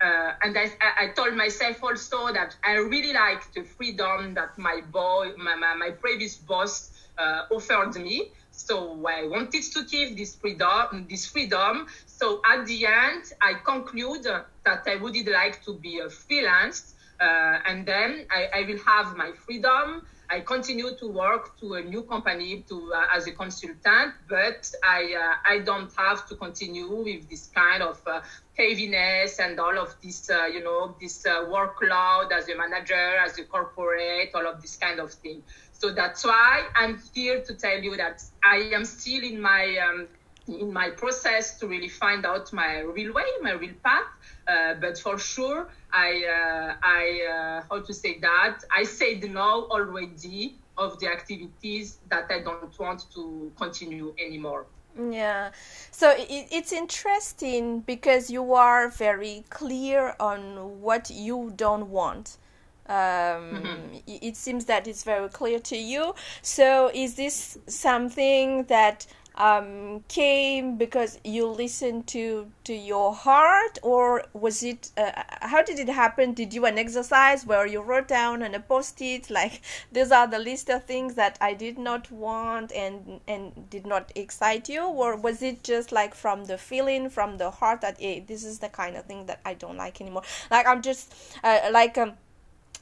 uh, 0.00 0.32
and 0.42 0.56
I, 0.58 0.70
I 0.98 1.08
told 1.14 1.34
myself 1.34 1.82
also 1.82 2.32
that 2.32 2.56
I 2.64 2.74
really 2.74 3.12
liked 3.12 3.54
the 3.54 3.62
freedom 3.62 4.34
that 4.34 4.58
my 4.58 4.80
boy, 4.90 5.32
my, 5.36 5.54
my, 5.54 5.74
my 5.74 5.90
previous 5.90 6.36
boss 6.36 6.90
uh, 7.18 7.42
offered 7.50 7.94
me. 7.96 8.32
So 8.50 9.04
I 9.06 9.26
wanted 9.26 9.62
to 9.72 9.84
keep 9.84 10.16
this 10.16 10.36
freedom, 10.36 11.06
this 11.08 11.26
freedom. 11.26 11.86
So 12.06 12.40
at 12.46 12.66
the 12.66 12.86
end, 12.86 13.24
I 13.40 13.54
conclude 13.64 14.24
that 14.24 14.82
I 14.86 14.96
would 14.96 15.16
like 15.28 15.64
to 15.64 15.74
be 15.74 15.98
a 15.98 16.08
freelance, 16.08 16.94
uh, 17.20 17.58
and 17.66 17.86
then 17.86 18.26
I, 18.30 18.60
I 18.60 18.62
will 18.66 18.78
have 18.78 19.16
my 19.16 19.32
freedom. 19.44 20.02
I 20.34 20.40
continue 20.40 20.96
to 20.96 21.06
work 21.06 21.56
to 21.60 21.74
a 21.74 21.82
new 21.82 22.02
company 22.02 22.64
to 22.68 22.92
uh, 22.92 23.16
as 23.16 23.28
a 23.28 23.32
consultant, 23.32 24.14
but 24.28 24.68
I 24.82 25.00
uh, 25.14 25.52
I 25.52 25.60
don't 25.60 25.92
have 25.94 26.26
to 26.28 26.34
continue 26.34 26.90
with 27.04 27.30
this 27.30 27.44
kind 27.54 27.84
of 27.84 28.00
uh, 28.04 28.20
heaviness 28.58 29.38
and 29.38 29.60
all 29.60 29.78
of 29.78 29.94
this 30.02 30.28
uh, 30.28 30.46
you 30.46 30.64
know 30.64 30.96
this 31.00 31.24
uh, 31.24 31.44
workload 31.56 32.32
as 32.32 32.48
a 32.48 32.56
manager, 32.56 33.08
as 33.24 33.38
a 33.38 33.44
corporate, 33.44 34.30
all 34.34 34.46
of 34.52 34.60
this 34.60 34.76
kind 34.76 34.98
of 34.98 35.12
thing. 35.12 35.40
So 35.72 35.94
that's 35.94 36.24
why 36.24 36.66
I'm 36.74 37.00
here 37.14 37.40
to 37.42 37.54
tell 37.54 37.78
you 37.78 37.96
that 37.96 38.20
I 38.42 38.56
am 38.76 38.84
still 38.84 39.22
in 39.22 39.40
my 39.40 39.64
um, 39.86 40.08
in 40.48 40.72
my 40.72 40.90
process 40.90 41.58
to 41.60 41.68
really 41.68 41.88
find 41.88 42.26
out 42.26 42.52
my 42.52 42.80
real 42.80 43.12
way, 43.12 43.30
my 43.40 43.52
real 43.52 43.76
path. 43.84 44.10
Uh, 44.46 44.74
but 44.74 44.98
for 44.98 45.18
sure, 45.18 45.68
I, 45.92 46.24
uh, 46.24 46.74
I 46.82 47.60
uh, 47.60 47.62
how 47.70 47.80
to 47.80 47.94
say 47.94 48.18
that 48.20 48.58
I 48.74 48.84
said 48.84 49.22
no 49.30 49.66
already 49.70 50.56
of 50.76 50.98
the 51.00 51.08
activities 51.08 51.98
that 52.10 52.30
I 52.30 52.40
don't 52.40 52.78
want 52.78 53.06
to 53.14 53.52
continue 53.56 54.14
anymore. 54.18 54.66
Yeah. 54.98 55.50
So 55.90 56.10
it, 56.10 56.48
it's 56.50 56.72
interesting 56.72 57.80
because 57.80 58.30
you 58.30 58.54
are 58.54 58.88
very 58.88 59.44
clear 59.50 60.14
on 60.20 60.80
what 60.80 61.10
you 61.10 61.52
don't 61.56 61.90
want. 61.90 62.38
Um, 62.86 62.94
mm-hmm. 62.94 63.96
It 64.06 64.36
seems 64.36 64.66
that 64.66 64.86
it's 64.86 65.04
very 65.04 65.28
clear 65.30 65.58
to 65.58 65.76
you. 65.76 66.14
So 66.42 66.90
is 66.92 67.14
this 67.14 67.56
something 67.66 68.64
that 68.64 69.06
um, 69.36 70.04
came 70.06 70.76
because 70.76 71.18
you 71.24 71.46
listened 71.46 72.06
to 72.08 72.50
to 72.64 72.72
your 72.72 73.12
heart, 73.12 73.78
or 73.82 74.24
was 74.32 74.62
it? 74.62 74.92
Uh, 74.96 75.10
how 75.42 75.62
did 75.62 75.78
it 75.80 75.88
happen? 75.88 76.34
Did 76.34 76.54
you 76.54 76.66
an 76.66 76.78
exercise 76.78 77.44
where 77.44 77.66
you 77.66 77.80
wrote 77.82 78.06
down 78.06 78.42
on 78.44 78.54
a 78.54 78.60
post-it 78.60 79.30
like 79.30 79.60
these 79.92 80.12
are 80.12 80.28
the 80.28 80.38
list 80.38 80.70
of 80.70 80.84
things 80.84 81.14
that 81.14 81.36
I 81.40 81.54
did 81.54 81.78
not 81.78 82.10
want 82.12 82.72
and 82.72 83.20
and 83.26 83.68
did 83.70 83.86
not 83.86 84.12
excite 84.14 84.68
you, 84.68 84.84
or 84.84 85.16
was 85.16 85.42
it 85.42 85.64
just 85.64 85.90
like 85.90 86.14
from 86.14 86.44
the 86.44 86.56
feeling, 86.56 87.10
from 87.10 87.38
the 87.38 87.50
heart 87.50 87.80
that 87.80 88.00
hey, 88.00 88.20
this 88.20 88.44
is 88.44 88.60
the 88.60 88.68
kind 88.68 88.96
of 88.96 89.04
thing 89.06 89.26
that 89.26 89.40
I 89.44 89.54
don't 89.54 89.76
like 89.76 90.00
anymore? 90.00 90.22
Like 90.50 90.66
I'm 90.66 90.80
just 90.80 91.12
uh, 91.42 91.70
like 91.72 91.98
um, 91.98 92.12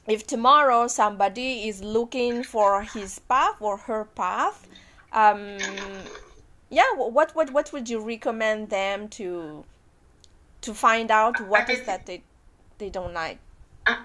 if 0.07 0.27
tomorrow 0.27 0.85
somebody 0.87 1.67
is 1.67 1.81
looking 1.81 2.43
for 2.43 2.83
his 2.83 3.17
path 3.17 3.55
or 3.59 3.77
her 3.77 4.05
path. 4.05 4.67
Um, 5.11 5.57
yeah 6.73 6.93
what 6.95 7.35
what 7.35 7.51
what 7.51 7.71
would 7.73 7.89
you 7.89 7.99
recommend 8.01 8.69
them 8.69 9.07
to 9.07 9.63
to 10.61 10.73
find 10.73 11.11
out 11.11 11.39
what 11.47 11.69
is 11.69 11.83
that 11.83 12.05
they 12.05 12.21
they 12.77 12.89
don't 12.89 13.13
like? 13.13 13.37
Uh, 13.85 13.97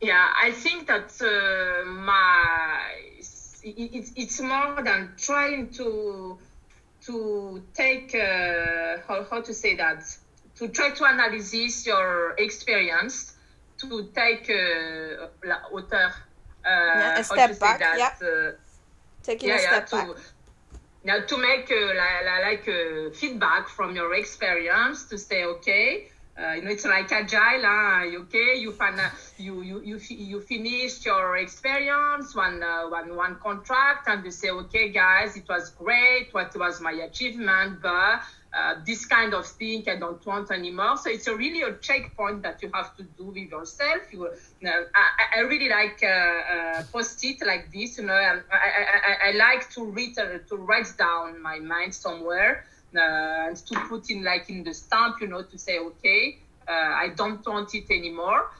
yeah 0.00 0.28
i 0.42 0.50
think 0.52 0.86
that 0.86 1.10
uh, 1.20 1.84
my 1.84 2.90
it, 3.62 4.08
it's 4.16 4.40
more 4.40 4.82
than 4.82 5.12
trying 5.18 5.68
to 5.70 6.38
to 7.02 7.62
take 7.74 8.14
uh, 8.14 8.98
how, 9.06 9.26
how 9.30 9.40
to 9.40 9.54
say 9.54 9.76
that? 9.76 10.04
To 10.56 10.68
try 10.68 10.90
to 10.90 11.04
analyze 11.06 11.86
your 11.86 12.34
experience 12.38 13.34
to 13.78 14.10
take 14.14 14.50
uh, 14.50 15.28
la 15.44 15.56
hauteur 15.70 16.06
uh, 16.06 16.68
yeah, 16.68 17.18
a 17.18 17.24
step 17.24 17.58
back 17.58 17.78
that, 17.78 17.98
yeah. 17.98 18.28
Uh, 18.28 18.52
taking 19.22 19.48
yeah, 19.48 19.56
a 19.56 19.58
step 19.58 19.88
yeah, 19.92 20.04
back 20.04 20.16
now 21.04 21.20
to 21.20 21.36
make 21.38 21.70
uh, 21.70 21.94
like 22.42 22.68
uh, 22.68 23.10
feedback 23.12 23.68
from 23.68 23.94
your 23.96 24.14
experience 24.14 25.08
to 25.08 25.18
say 25.18 25.44
okay 25.44 26.06
uh, 26.38 26.52
you 26.52 26.62
know 26.62 26.70
it's 26.70 26.84
like 26.84 27.10
agile 27.12 27.62
huh? 27.62 28.04
okay 28.22 28.54
you 28.56 28.72
find 28.72 29.00
uh, 29.00 29.08
you 29.36 29.62
you 29.62 29.80
you 29.80 29.98
you 30.08 30.40
finished 30.40 31.04
your 31.04 31.36
experience 31.36 32.34
one 32.34 32.62
uh, 32.62 32.88
one 32.88 33.16
one 33.16 33.36
contract 33.36 34.08
and 34.08 34.24
you 34.24 34.30
say 34.30 34.50
okay 34.50 34.90
guys 34.90 35.36
it 35.36 35.48
was 35.48 35.70
great 35.70 36.28
what 36.32 36.54
was 36.56 36.80
my 36.80 36.92
achievement 36.92 37.80
but 37.82 38.20
uh, 38.52 38.74
this 38.84 39.06
kind 39.06 39.32
of 39.32 39.46
thing 39.46 39.84
I 39.88 39.96
don't 39.96 40.24
want 40.26 40.50
anymore. 40.50 40.96
So 40.96 41.08
it's 41.08 41.28
a 41.28 41.36
really 41.36 41.62
a 41.62 41.74
checkpoint 41.74 42.42
that 42.42 42.60
you 42.62 42.70
have 42.74 42.96
to 42.96 43.04
do 43.04 43.26
with 43.26 43.48
yourself. 43.48 44.02
You, 44.10 44.28
know, 44.60 44.84
I, 44.94 45.38
I, 45.38 45.40
really 45.42 45.68
like 45.68 46.00
uh, 46.02 46.06
uh, 46.08 46.82
post 46.90 47.24
it 47.24 47.46
like 47.46 47.70
this. 47.72 47.98
You 47.98 48.06
know, 48.06 48.14
I, 48.14 48.40
I, 48.52 49.28
I, 49.28 49.32
like 49.32 49.70
to 49.74 49.84
read 49.84 50.18
uh, 50.18 50.38
to 50.48 50.56
write 50.56 50.92
down 50.98 51.40
my 51.40 51.60
mind 51.60 51.94
somewhere 51.94 52.66
uh, 52.96 52.98
and 52.98 53.56
to 53.56 53.78
put 53.88 54.10
in 54.10 54.24
like 54.24 54.50
in 54.50 54.64
the 54.64 54.74
stamp. 54.74 55.20
You 55.20 55.28
know, 55.28 55.42
to 55.42 55.56
say 55.56 55.78
okay, 55.78 56.38
I 56.66 57.12
don't 57.14 57.46
want 57.46 57.72
it 57.76 57.88
anymore. 57.88 58.50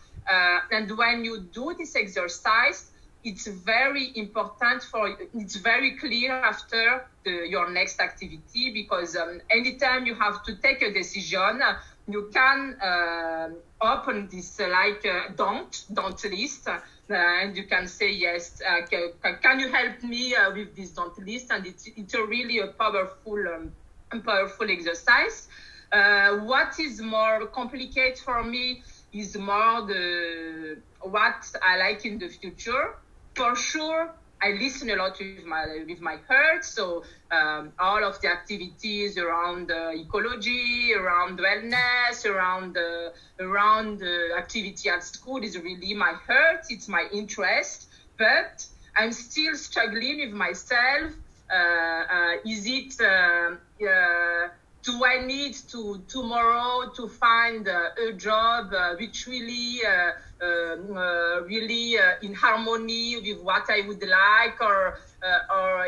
and 0.71 0.97
when 0.97 1.25
you 1.25 1.41
do 1.41 1.75
this 1.77 1.97
exercise, 1.97 2.93
it's 3.23 3.47
very 3.47 4.13
important 4.17 4.83
for 4.83 5.17
it's 5.35 5.57
very 5.57 5.97
clear 5.97 6.33
after 6.33 7.05
the, 7.25 7.47
your 7.49 7.71
next 7.71 8.01
activity 8.01 8.73
because 8.73 9.15
um, 9.17 9.41
anytime 9.51 10.07
you 10.07 10.15
have 10.15 10.43
to 10.43 10.57
take 10.57 10.81
a 10.83 10.93
decision 10.93 11.61
you 12.09 12.31
can 12.33 12.77
uh, 12.81 13.51
open 13.81 14.29
this 14.31 14.59
uh, 14.61 14.69
like 14.69 15.05
uh, 15.07 15.33
don't 15.37 15.85
don't 15.93 16.23
list 16.25 16.69
uh, 16.69 16.79
and 17.09 17.57
you 17.57 17.65
can 17.65 17.87
say 17.87 18.11
yes 18.11 18.61
uh, 18.67 18.87
can, 18.87 19.13
can, 19.43 19.61
you 19.61 19.69
help 19.69 20.03
me 20.03 20.35
uh, 20.35 20.53
with 20.53 20.75
this 20.77 20.91
don't 20.91 21.17
list? 21.27 21.51
And 21.51 21.67
it's, 21.67 21.89
it's 21.97 22.15
a 22.15 22.25
really 22.25 22.59
a 22.59 22.69
powerful 22.69 23.39
um, 23.49 23.73
powerful 24.23 24.71
exercise. 24.71 25.49
What 25.91 26.79
is 26.79 27.01
more 27.01 27.47
complicated 27.47 28.19
for 28.19 28.43
me 28.43 28.83
is 29.13 29.37
more 29.37 29.87
the 29.87 30.79
what 31.01 31.51
i 31.63 31.77
like 31.77 32.05
in 32.05 32.19
the 32.19 32.29
future 32.29 32.95
for 33.41 33.57
sure 33.57 34.13
I 34.43 34.53
listen 34.53 34.91
a 34.91 34.97
lot 34.97 35.19
with 35.19 35.45
my 35.45 35.65
with 35.89 36.01
my 36.01 36.17
heart. 36.29 36.65
So 36.65 37.05
um, 37.31 37.73
all 37.79 38.03
of 38.05 38.21
the 38.21 38.29
activities 38.29 39.19
around 39.19 39.71
uh, 39.71 39.91
ecology, 40.05 40.95
around 40.95 41.39
wellness, 41.39 42.25
around 42.25 42.77
uh, 42.77 43.11
around 43.39 44.03
uh, 44.03 44.39
activity 44.43 44.89
at 44.91 45.03
school 45.05 45.43
is 45.43 45.59
really 45.59 45.95
my 45.95 46.15
heart. 46.27 46.63
It's 46.69 46.89
my 46.89 47.05
interest, 47.13 47.89
but 48.19 48.67
I'm 48.97 49.13
still 49.13 49.55
struggling 49.57 50.19
with 50.25 50.35
myself. 50.35 51.13
Uh, 51.51 51.55
uh, 52.17 52.53
is 52.53 52.67
it 52.67 52.93
uh, 53.01 53.57
do 54.83 55.05
I 55.05 55.17
need 55.35 55.55
to 55.73 56.03
tomorrow 56.09 56.91
to 56.97 57.09
find 57.09 57.69
a 57.69 58.13
job 58.17 58.73
which 58.99 59.27
really 59.27 59.81
uh, 60.43 61.43
really 61.45 61.99
uh, 61.99 62.13
in 62.23 62.35
harmony 62.35 63.17
with 63.21 63.41
what 63.43 63.69
I 63.71 63.83
would 63.87 64.03
like, 64.03 64.61
or 64.61 64.97
uh, 65.23 65.55
or 65.55 65.87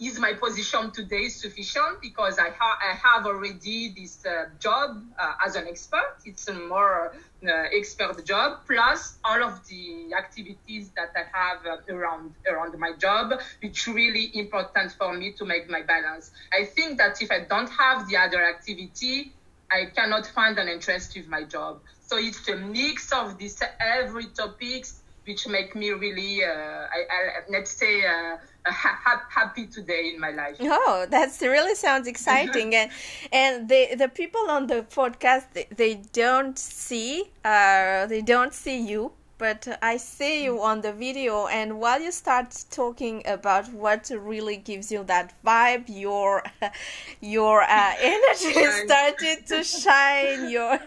is 0.00 0.18
my 0.18 0.32
position 0.32 0.90
today 0.90 1.28
sufficient 1.28 2.00
because 2.02 2.38
I, 2.38 2.50
ha- 2.50 2.78
I 2.82 2.94
have 2.94 3.26
already 3.26 3.94
this 3.96 4.24
uh, 4.26 4.46
job 4.58 5.02
as 5.44 5.54
an 5.54 5.68
expert. 5.68 6.16
It's 6.24 6.48
a 6.48 6.54
more 6.54 7.12
expert 7.46 8.24
job 8.24 8.60
plus 8.66 9.18
all 9.22 9.42
of 9.42 9.66
the 9.68 10.14
activities 10.16 10.90
that 10.96 11.10
I 11.14 11.24
have 11.36 11.58
around 11.88 12.34
around 12.50 12.78
my 12.78 12.92
job, 12.92 13.34
which 13.62 13.86
really 13.86 14.30
important 14.34 14.92
for 14.92 15.12
me 15.12 15.32
to 15.38 15.44
make 15.44 15.68
my 15.68 15.82
balance. 15.82 16.30
I 16.52 16.64
think 16.64 16.98
that 16.98 17.20
if 17.20 17.30
I 17.30 17.40
don't 17.40 17.70
have 17.70 18.08
the 18.08 18.16
other 18.16 18.42
activity, 18.44 19.32
I 19.70 19.86
cannot 19.94 20.26
find 20.26 20.58
an 20.58 20.68
interest 20.68 21.16
with 21.16 21.28
my 21.28 21.44
job. 21.44 21.80
So 22.14 22.20
it's 22.20 22.48
a 22.48 22.54
mix 22.54 23.12
of 23.12 23.38
these 23.38 23.60
every 23.80 24.26
topics 24.26 25.02
which 25.26 25.48
make 25.48 25.74
me 25.74 25.90
really, 25.90 26.44
uh, 26.44 26.48
I, 26.48 27.00
I, 27.10 27.40
let's 27.48 27.72
say, 27.72 28.06
uh, 28.06 28.36
ha- 28.66 29.26
happy 29.28 29.66
today 29.66 30.12
in 30.14 30.20
my 30.20 30.30
life. 30.30 30.58
Oh, 30.60 31.06
that 31.10 31.36
really 31.42 31.74
sounds 31.74 32.06
exciting, 32.06 32.72
and 32.80 32.92
and 33.32 33.68
the 33.68 33.96
the 33.96 34.08
people 34.08 34.48
on 34.48 34.68
the 34.68 34.82
podcast 34.82 35.46
they, 35.54 35.66
they 35.74 35.94
don't 36.12 36.56
see, 36.56 37.32
uh, 37.44 38.06
they 38.06 38.22
don't 38.22 38.54
see 38.54 38.78
you 38.78 39.10
but 39.38 39.78
I 39.82 39.96
see 39.96 40.44
you 40.44 40.62
on 40.62 40.80
the 40.80 40.92
video, 40.92 41.46
and 41.46 41.80
while 41.80 42.00
you 42.00 42.12
start 42.12 42.64
talking 42.70 43.22
about 43.26 43.72
what 43.72 44.10
really 44.16 44.56
gives 44.56 44.92
you 44.92 45.02
that 45.04 45.34
vibe, 45.44 45.84
your 45.88 46.44
your 47.20 47.62
uh, 47.62 47.94
energy 48.00 48.52
started 48.86 49.46
to 49.48 49.64
shine. 49.64 50.50
Your 50.50 50.78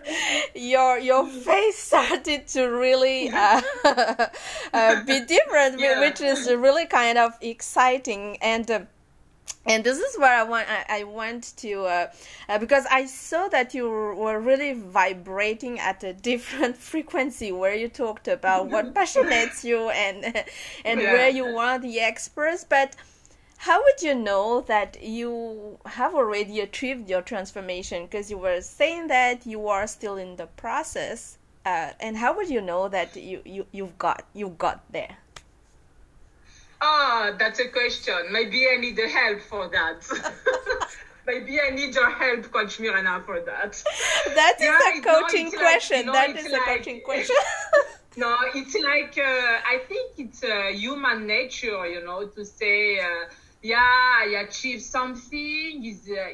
your 0.56 0.98
your 1.00 1.28
face 1.28 1.78
started 1.78 2.48
to 2.48 2.66
really 2.66 3.30
uh, 3.30 3.62
uh, 4.74 5.04
be 5.04 5.26
different, 5.26 5.80
yeah. 5.80 6.00
which 6.00 6.22
is 6.22 6.48
really 6.48 6.86
kind 6.86 7.18
of 7.18 7.34
exciting 7.42 8.38
and. 8.42 8.88
And 9.68 9.84
this 9.84 9.98
is 9.98 10.18
where 10.18 10.34
I 10.34 10.44
want 10.44 10.68
I, 10.70 11.02
I 11.02 11.04
want 11.04 11.54
to 11.58 11.84
uh, 11.84 12.08
uh, 12.48 12.58
because 12.58 12.86
I 12.90 13.06
saw 13.06 13.48
that 13.50 13.74
you 13.74 13.90
were 13.90 14.40
really 14.40 14.74
vibrating 14.74 15.80
at 15.80 16.04
a 16.04 16.14
different 16.14 16.78
frequency 16.92 17.52
where 17.52 17.76
you 17.76 17.90
talked 17.90 18.28
about 18.28 18.70
what 18.70 18.94
passionates 19.00 19.64
you 19.64 19.90
and 19.90 20.26
and 20.86 21.02
yeah. 21.02 21.14
where 21.14 21.30
you 21.30 21.46
are 21.58 21.78
the 21.80 22.00
experts. 22.00 22.64
But 22.64 22.96
how 23.58 23.84
would 23.84 24.02
you 24.02 24.16
know 24.16 24.62
that 24.62 25.04
you 25.04 25.80
have 25.86 26.14
already 26.16 26.62
achieved 26.62 27.10
your 27.10 27.22
transformation? 27.22 28.06
Because 28.06 28.32
you 28.32 28.38
were 28.38 28.62
saying 28.62 29.08
that 29.08 29.46
you 29.46 29.68
are 29.68 29.88
still 29.88 30.16
in 30.16 30.38
the 30.38 30.48
process 30.48 31.38
uh, 31.68 31.92
and 32.00 32.16
how 32.16 32.34
would 32.34 32.50
you 32.50 32.62
know 32.62 32.88
that 32.88 33.16
you, 33.18 33.42
you 33.44 33.66
you've 33.74 33.98
got 33.98 34.24
you 34.34 34.48
got 34.58 34.80
there 34.92 35.18
Ah, 36.82 37.36
that's 37.38 37.60
a 37.60 37.68
question. 37.70 38.16
Maybe 38.32 38.68
I 38.72 38.78
need 38.78 38.96
the 38.96 39.08
help 39.08 39.42
for 39.42 39.68
that. 39.70 40.08
Maybe 41.28 41.60
I 41.60 41.72
need 41.72 41.94
your 41.94 42.10
help, 42.10 42.52
Coach 42.52 42.80
Mirana, 42.80 43.22
for 43.26 43.42
that. 43.42 43.84
That 44.34 44.56
is 44.60 44.66
yeah, 44.66 44.98
a 44.98 45.02
coaching 45.02 45.50
no, 45.52 45.60
question. 45.60 46.08
Like, 46.08 46.30
you 46.30 46.34
know, 46.36 46.42
that 46.42 46.46
is 46.46 46.54
a 46.54 46.60
coaching 46.60 47.02
question. 47.02 47.36
no, 48.18 48.38
it's 48.56 48.76
like, 48.76 49.18
uh, 49.18 49.60
I 49.66 49.82
think 49.90 50.12
it's 50.18 50.42
uh, 50.44 50.70
human 50.72 51.28
nature, 51.28 51.86
you 51.86 52.04
know, 52.06 52.26
to 52.28 52.46
say, 52.46 53.00
uh, 53.00 53.26
yeah, 53.62 53.78
I 53.80 54.46
achieved 54.48 54.84
something. 54.84 55.84
Is 55.84 56.10
uh, 56.10 56.30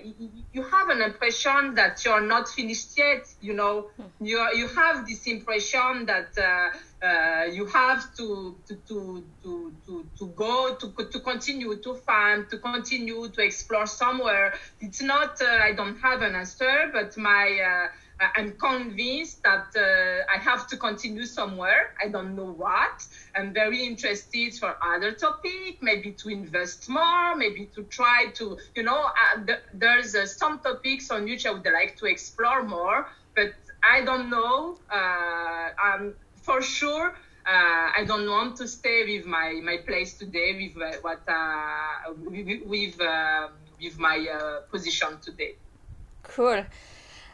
you 0.52 0.62
have 0.62 0.90
an 0.90 1.02
impression 1.02 1.74
that 1.76 2.04
you're 2.06 2.22
not 2.22 2.48
finished 2.50 2.96
yet. 2.98 3.26
You 3.42 3.54
know, 3.54 3.90
hmm. 3.96 4.26
you 4.26 4.38
you 4.54 4.68
have 4.68 5.08
this 5.08 5.26
impression 5.26 6.06
that 6.06 6.38
uh, 7.04 7.46
you 7.52 7.66
have 7.66 8.16
to 8.16 8.58
to, 8.68 8.76
to 8.88 9.26
to 9.44 9.74
to 9.86 10.10
to 10.18 10.28
go 10.36 10.76
to 10.76 10.94
to 11.12 11.20
continue 11.20 11.76
to 11.82 11.96
find 11.96 12.50
to 12.50 12.58
continue 12.60 13.30
to 13.30 13.42
explore 13.42 13.86
somewhere. 13.86 14.54
It's 14.80 15.02
not 15.02 15.42
uh, 15.42 15.46
I 15.46 15.74
don't 15.74 15.98
have 16.00 16.22
an 16.22 16.36
answer, 16.36 16.90
but 16.94 17.18
my 17.18 17.60
uh, 17.60 17.88
I'm 18.36 18.54
convinced 18.58 19.44
that 19.44 19.68
uh, 19.76 20.34
I 20.34 20.38
have 20.42 20.68
to 20.68 20.78
continue 20.78 21.26
somewhere. 21.26 21.94
I 22.02 22.08
don't 22.08 22.36
know 22.36 22.52
what. 22.54 23.02
I'm 23.36 23.54
very 23.54 23.84
interested 23.86 24.54
for 24.56 24.78
other 24.82 25.12
topic, 25.14 25.80
maybe 25.82 26.14
to 26.14 26.30
invest 26.30 26.88
more, 26.90 27.36
maybe 27.36 27.70
to 27.76 27.84
try 27.86 28.28
to, 28.36 28.58
you 28.76 28.84
know, 28.84 29.04
uh, 29.06 29.46
th- 29.46 29.60
there's 29.74 30.16
uh, 30.16 30.26
some 30.26 30.62
topics 30.62 31.12
on 31.12 31.26
which 31.26 31.46
I 31.46 31.52
would 31.52 31.66
like 31.66 31.98
to 31.98 32.06
explore 32.06 32.64
more, 32.64 33.08
but 33.36 33.54
I 33.84 34.06
don't 34.06 34.30
know. 34.30 34.78
Uh, 34.90 35.70
um, 35.84 36.16
for 36.44 36.62
sure, 36.62 37.16
uh, 37.46 37.90
I 37.98 38.04
don't 38.06 38.30
want 38.30 38.56
to 38.58 38.68
stay 38.68 39.18
with 39.18 39.26
my, 39.26 39.60
my 39.64 39.78
place 39.78 40.14
today 40.14 40.72
with 40.76 40.82
uh, 40.82 40.98
what 41.02 41.22
with 42.30 42.62
with, 42.66 43.00
with 43.82 44.00
my 44.00 44.62
position 44.70 45.20
today. 45.22 45.56
Cool. 46.24 46.66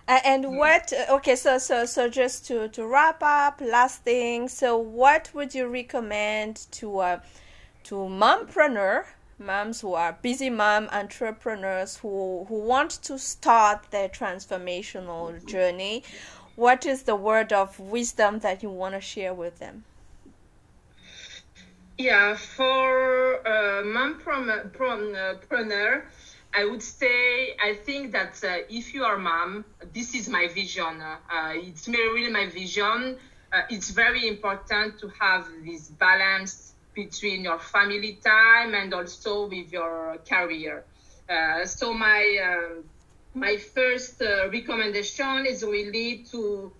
Uh, 0.07 0.19
and 0.25 0.57
what? 0.57 0.91
Okay, 1.11 1.35
so 1.35 1.59
so 1.59 1.85
so 1.85 2.09
just 2.09 2.47
to 2.47 2.67
to 2.69 2.87
wrap 2.87 3.21
up, 3.21 3.61
last 3.61 4.03
thing. 4.03 4.47
So 4.47 4.75
what 4.75 5.29
would 5.35 5.53
you 5.53 5.67
recommend 5.67 6.65
to 6.71 6.97
uh, 6.97 7.19
to 7.83 7.95
mompreneur 7.95 9.05
moms 9.37 9.81
who 9.81 9.93
are 9.93 10.17
busy 10.23 10.49
mom 10.49 10.89
entrepreneurs 10.91 11.97
who 11.97 12.43
who 12.49 12.59
want 12.59 12.89
to 13.03 13.19
start 13.19 13.91
their 13.91 14.09
transformational 14.09 15.45
journey? 15.45 16.03
What 16.59 16.85
is 16.85 17.03
the 17.03 17.15
word 17.15 17.53
of 17.53 17.79
wisdom 17.79 18.39
that 18.39 18.61
you 18.61 18.69
want 18.69 18.93
to 18.93 18.99
share 18.99 19.33
with 19.33 19.59
them? 19.59 19.85
Yeah, 21.97 22.35
for 22.35 23.47
uh, 23.47 23.83
mompreneur 23.83 24.73
I 26.53 26.65
would 26.65 26.83
say 26.83 27.55
I 27.63 27.75
think 27.85 28.11
that 28.11 28.43
uh, 28.43 28.57
if 28.69 28.93
you 28.93 29.05
are 29.05 29.17
mom, 29.17 29.63
this 29.93 30.13
is 30.13 30.27
my 30.27 30.49
vision. 30.49 31.01
Uh, 31.01 31.53
it's 31.55 31.87
really 31.87 32.29
my 32.29 32.47
vision. 32.47 33.15
Uh, 33.53 33.61
it's 33.69 33.91
very 33.91 34.27
important 34.27 34.99
to 34.99 35.07
have 35.17 35.47
this 35.63 35.87
balance 35.87 36.73
between 36.93 37.45
your 37.45 37.59
family 37.59 38.19
time 38.21 38.73
and 38.73 38.93
also 38.93 39.47
with 39.47 39.71
your 39.71 40.17
career. 40.27 40.83
Uh, 41.29 41.63
so 41.65 41.93
my 41.93 42.21
uh, 42.43 42.81
my 43.33 43.57
first 43.57 44.21
uh, 44.21 44.49
recommendation 44.49 45.45
is 45.45 45.63
really 45.63 46.25
to 46.31 46.71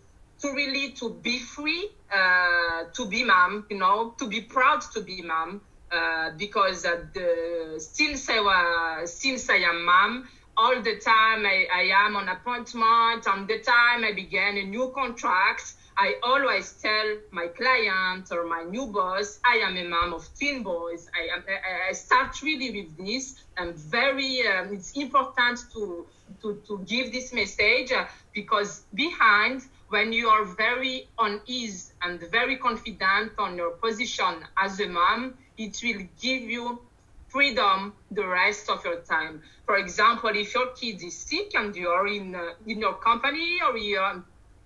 to 0.42 0.54
really 0.54 0.92
to 0.92 1.10
be 1.22 1.38
free, 1.38 1.90
to 2.12 3.06
be 3.10 3.24
mom, 3.26 3.66
you 3.70 3.78
know, 3.78 4.16
to 4.18 4.28
be 4.28 4.42
proud 4.42 4.82
to 4.94 5.02
be 5.02 5.22
mom. 5.22 5.62
Uh, 5.92 6.30
because 6.38 6.86
uh, 6.86 7.04
the, 7.16 7.74
since 7.80 8.30
I 8.30 8.40
was 8.40 9.12
since 9.12 9.50
I 9.50 9.56
am 9.56 9.86
mom, 9.86 10.30
all 10.56 10.80
the 10.84 11.00
time 11.00 11.48
I, 11.48 11.66
I 11.74 12.06
am 12.06 12.16
on 12.16 12.30
appointment. 12.30 13.26
On 13.26 13.48
the 13.48 13.60
time 13.60 14.04
I 14.04 14.12
began 14.14 14.56
a 14.58 14.64
new 14.64 14.92
contract, 14.94 15.74
I 16.02 16.16
always 16.24 16.72
tell 16.82 17.18
my 17.32 17.48
client 17.48 18.32
or 18.32 18.46
my 18.46 18.64
new 18.64 18.88
boss, 18.88 19.38
I 19.44 19.58
am 19.58 19.76
a 19.76 19.84
mom 19.84 20.14
of 20.14 20.26
twin 20.40 20.64
boys. 20.64 21.10
I, 21.14 21.36
am, 21.36 21.44
I, 21.90 21.92
start 21.92 22.42
really 22.42 22.72
with 22.72 23.06
this. 23.06 23.36
I'm 23.58 23.74
very, 23.74 24.48
um, 24.48 24.74
it's 24.74 24.94
important 24.94 25.60
to, 25.74 26.08
to, 26.42 26.62
to 26.68 26.80
give 26.88 27.12
this 27.12 27.34
message 27.34 27.92
uh, 27.92 28.06
because 28.34 28.84
behind, 28.94 29.64
when 29.90 30.14
you 30.14 30.30
are 30.30 30.46
very 30.46 31.10
on 31.18 31.42
ease 31.48 31.92
and 32.02 32.22
very 32.32 32.56
confident 32.56 33.34
on 33.38 33.58
your 33.58 33.72
position 33.72 34.46
as 34.58 34.80
a 34.80 34.88
mom, 34.88 35.34
it 35.58 35.82
will 35.84 36.08
give 36.22 36.44
you 36.44 36.80
freedom 37.28 37.92
the 38.12 38.26
rest 38.26 38.70
of 38.70 38.86
your 38.86 39.02
time. 39.02 39.42
For 39.66 39.76
example, 39.76 40.30
if 40.30 40.54
your 40.54 40.68
kid 40.68 41.04
is 41.04 41.18
sick 41.18 41.52
and 41.56 41.76
you 41.76 41.90
are 41.90 42.08
in 42.08 42.36
uh, 42.36 42.54
in 42.66 42.80
your 42.80 42.96
company 42.96 43.60
or 43.68 43.78
you 43.78 44.00
are, 44.00 44.24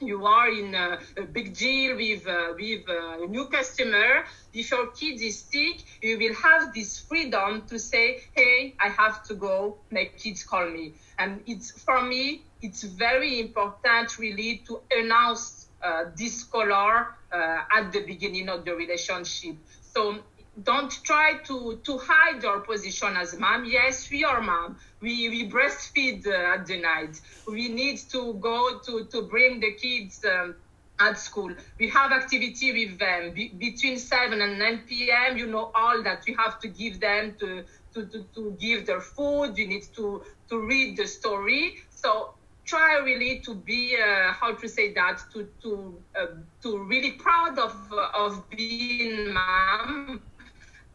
you 0.08 0.26
are 0.26 0.50
in 0.50 0.76
a, 0.76 1.00
a 1.18 1.24
big 1.24 1.56
deal 1.56 1.96
with 1.96 2.28
uh, 2.28 2.54
with 2.56 2.88
uh, 2.90 3.24
a 3.24 3.28
new 3.28 3.48
customer, 3.48 4.24
if 4.54 4.72
your 4.72 4.88
kid 4.92 5.22
is 5.22 5.42
sick, 5.42 5.84
you 6.02 6.18
will 6.18 6.34
have 6.36 6.74
this 6.74 7.00
freedom 7.00 7.66
to 7.68 7.80
say, 7.80 8.20
"Hey, 8.34 8.76
I 8.80 8.90
have 8.90 9.24
to 9.28 9.34
go. 9.36 9.78
My 9.92 10.06
kids 10.18 10.44
call 10.44 10.70
me." 10.70 10.96
And 11.18 11.42
it's 11.46 11.72
for 11.72 12.02
me, 12.02 12.46
it's 12.62 12.84
very 12.84 13.40
important 13.40 14.18
really 14.18 14.64
to 14.68 14.82
announce 14.92 15.68
uh, 15.82 16.06
this 16.16 16.44
color 16.44 17.08
uh, 17.32 17.78
at 17.78 17.92
the 17.92 18.06
beginning 18.06 18.50
of 18.50 18.66
the 18.66 18.74
relationship. 18.76 19.58
So 19.82 20.24
don't 20.62 20.92
try 21.04 21.34
to, 21.48 21.82
to 21.84 21.98
hide 21.98 22.42
your 22.44 22.60
position 22.60 23.16
as 23.18 23.38
mom. 23.38 23.66
Yes, 23.66 24.10
we 24.12 24.24
are 24.24 24.42
mom. 24.42 24.78
We, 25.02 25.30
we 25.30 25.50
breastfeed 25.50 26.28
uh, 26.28 26.54
at 26.56 26.66
the 26.68 26.80
night. 26.80 27.20
We 27.48 27.70
need 27.70 28.00
to 28.12 28.34
go 28.36 28.80
to, 28.86 29.06
to 29.12 29.22
bring 29.24 29.60
the 29.60 29.72
kids 29.74 30.24
um, 30.26 30.56
at 31.00 31.18
school. 31.18 31.52
We 31.80 31.90
have 31.90 32.12
activity 32.12 32.72
with 32.86 33.00
them 33.00 33.34
Be- 33.34 33.54
between 33.58 33.98
7 33.98 34.42
and 34.42 34.60
9 34.60 34.84
p.m. 34.88 35.38
You 35.38 35.48
know 35.48 35.72
all 35.74 36.04
that 36.04 36.24
we 36.28 36.36
have 36.38 36.60
to 36.60 36.68
give 36.68 37.00
them 37.00 37.36
to, 37.40 37.64
to, 37.96 38.06
to, 38.06 38.24
to 38.36 38.58
give 38.60 38.86
their 38.86 39.02
food. 39.02 39.58
You 39.58 39.68
need 39.68 39.84
to, 39.96 40.22
to 40.50 40.60
read 40.60 40.98
the 40.98 41.08
story. 41.08 41.74
So 41.90 42.30
try 42.66 43.00
really 43.04 43.42
to 43.46 43.56
be 43.56 43.98
uh, 43.98 44.34
how 44.34 44.54
to 44.56 44.68
say 44.70 44.94
that 44.94 45.20
to 45.34 45.48
to 45.62 46.02
uh, 46.20 46.26
to 46.62 46.84
really 46.86 47.12
proud 47.12 47.58
of 47.60 47.92
of 48.16 48.50
being 48.50 49.34
mom 49.34 50.22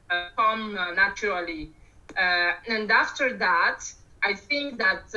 come 0.08 0.76
uh, 0.76 0.92
naturally. 0.92 1.70
Uh, 2.16 2.52
and 2.68 2.90
after 2.90 3.36
that, 3.36 3.80
I 4.22 4.34
think 4.34 4.78
that 4.78 5.14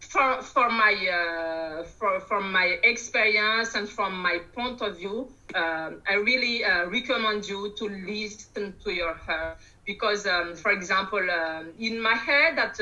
for 0.00 0.42
for 0.42 0.68
my 0.70 0.94
uh, 1.08 1.84
for 1.84 2.20
from 2.20 2.52
my 2.52 2.78
experience 2.82 3.74
and 3.74 3.88
from 3.88 4.20
my 4.20 4.38
point 4.54 4.80
of 4.80 4.96
view, 4.96 5.28
uh, 5.54 5.90
I 6.08 6.14
really 6.14 6.64
uh, 6.64 6.86
recommend 6.86 7.48
you 7.48 7.74
to 7.76 7.88
listen 7.88 8.74
to 8.84 8.90
your 8.92 9.14
heart 9.14 9.58
because, 9.84 10.26
um, 10.26 10.54
for 10.54 10.70
example, 10.70 11.24
um, 11.30 11.72
in 11.78 12.00
my 12.00 12.14
head 12.14 12.56
that 12.56 12.78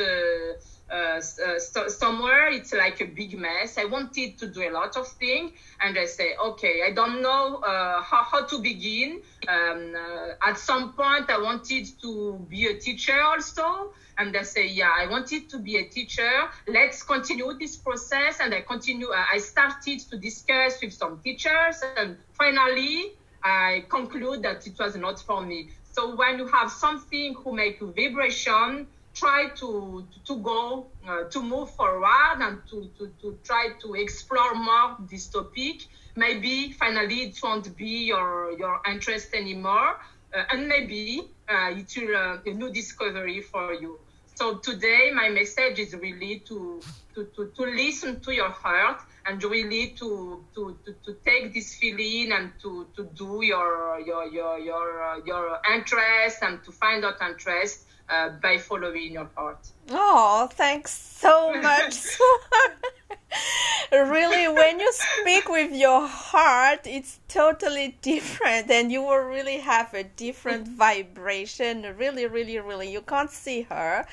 uh, 0.94 1.20
uh, 1.46 1.59
so 1.59 1.88
somewhere 1.88 2.48
it's 2.48 2.72
like 2.72 3.00
a 3.00 3.04
big 3.04 3.37
mess. 3.37 3.78
I 3.78 3.85
wanted 3.85 4.38
to 4.38 4.46
do 4.46 4.62
a 4.62 4.70
lot 4.70 4.96
of 4.96 5.09
things, 5.09 5.50
and 5.80 5.98
I 5.98 6.07
say, 6.07 6.37
okay, 6.37 6.83
I 6.87 6.92
don't 6.92 7.20
know 7.20 7.57
uh, 7.57 8.00
how, 8.02 8.22
how 8.22 8.44
to 8.44 8.59
begin. 8.61 9.20
Um, 9.48 9.94
uh, 9.96 10.48
at 10.48 10.57
some 10.57 10.92
point, 10.92 11.28
I 11.30 11.38
wanted 11.40 11.88
to 12.02 12.46
be 12.48 12.66
a 12.66 12.78
teacher 12.78 13.20
also, 13.20 13.92
and 14.18 14.37
I 14.37 14.42
say, 14.42 14.68
yeah, 14.68 14.92
I 14.96 15.07
wanted 15.09 15.48
to 15.50 15.59
be 15.59 15.78
a 15.78 15.85
teacher. 15.85 16.30
Let's 16.68 17.02
continue 17.02 17.52
this 17.59 17.76
process, 17.76 18.38
and 18.40 18.54
I 18.54 18.61
continue. 18.61 19.09
Uh, 19.09 19.24
I 19.33 19.38
started 19.38 19.98
to 20.11 20.16
discuss 20.16 20.80
with 20.80 20.92
some 20.92 21.20
teachers, 21.24 21.83
and 21.96 22.16
finally, 22.33 23.12
I 23.42 23.85
conclude 23.88 24.42
that 24.42 24.66
it 24.66 24.78
was 24.78 24.94
not 24.96 25.20
for 25.20 25.42
me. 25.42 25.70
So 25.92 26.16
when 26.16 26.38
you 26.38 26.46
have 26.48 26.70
something 26.70 27.35
who 27.35 27.54
make 27.54 27.80
vibration 27.80 28.87
try 29.14 29.48
to 29.55 30.05
to 30.24 30.37
go 30.38 30.87
uh, 31.09 31.24
to 31.24 31.42
move 31.42 31.70
forward 31.70 32.38
and 32.40 32.59
to, 32.68 32.90
to, 32.98 33.11
to 33.20 33.38
try 33.44 33.70
to 33.81 33.94
explore 33.94 34.55
more 34.55 34.96
this 35.11 35.29
topic 35.29 35.87
maybe 36.16 36.72
finally 36.72 37.22
it 37.29 37.38
won't 37.42 37.77
be 37.77 38.07
your 38.07 38.59
your 38.59 38.81
interest 38.87 39.35
anymore 39.35 39.96
uh, 40.35 40.42
and 40.50 40.66
maybe 40.66 41.29
uh, 41.48 41.70
it 41.70 41.92
will 41.96 42.16
uh, 42.16 42.38
a 42.44 42.55
new 42.55 42.72
discovery 42.72 43.40
for 43.40 43.72
you. 43.74 43.98
So 44.35 44.57
today 44.57 45.12
my 45.14 45.29
message 45.29 45.79
is 45.79 45.94
really 45.94 46.40
to 46.46 46.81
to, 47.14 47.24
to, 47.37 47.53
to 47.57 47.62
listen 47.62 48.20
to 48.20 48.35
your 48.35 48.50
heart 48.50 49.00
and 49.27 49.42
really 49.44 49.90
to, 49.90 50.44
to, 50.55 50.77
to, 50.85 50.92
to 51.05 51.16
take 51.24 51.55
this 51.55 51.77
feeling 51.77 52.33
and 52.33 52.50
to, 52.61 52.88
to 52.96 53.05
do 53.14 53.44
your 53.44 54.00
your 54.00 54.27
your 54.27 54.59
your, 54.59 55.03
uh, 55.03 55.20
your 55.24 55.61
interest 55.72 56.38
and 56.42 56.64
to 56.64 56.72
find 56.72 57.05
out 57.05 57.22
interest 57.22 57.87
uh, 58.08 58.30
by 58.42 58.58
following 58.58 59.12
your 59.12 59.28
heart. 59.36 59.68
Oh, 59.90 60.48
thanks 60.52 60.92
so 60.92 61.52
much. 61.62 61.94
really, 63.96 64.48
when 64.48 64.80
you 64.80 64.92
speak 64.92 65.48
with 65.48 65.72
your 65.72 66.07
heart, 66.07 66.80
it's 66.87 67.20
totally 67.28 67.96
different, 68.02 68.70
and 68.70 68.90
you 68.90 69.02
will 69.02 69.18
really 69.18 69.59
have 69.59 69.92
a 69.94 70.04
different 70.04 70.68
vibration. 70.85 71.83
Really, 71.96 72.26
really, 72.26 72.59
really. 72.59 72.90
You 72.90 73.02
can't 73.02 73.30
see 73.30 73.62
her, 73.62 74.07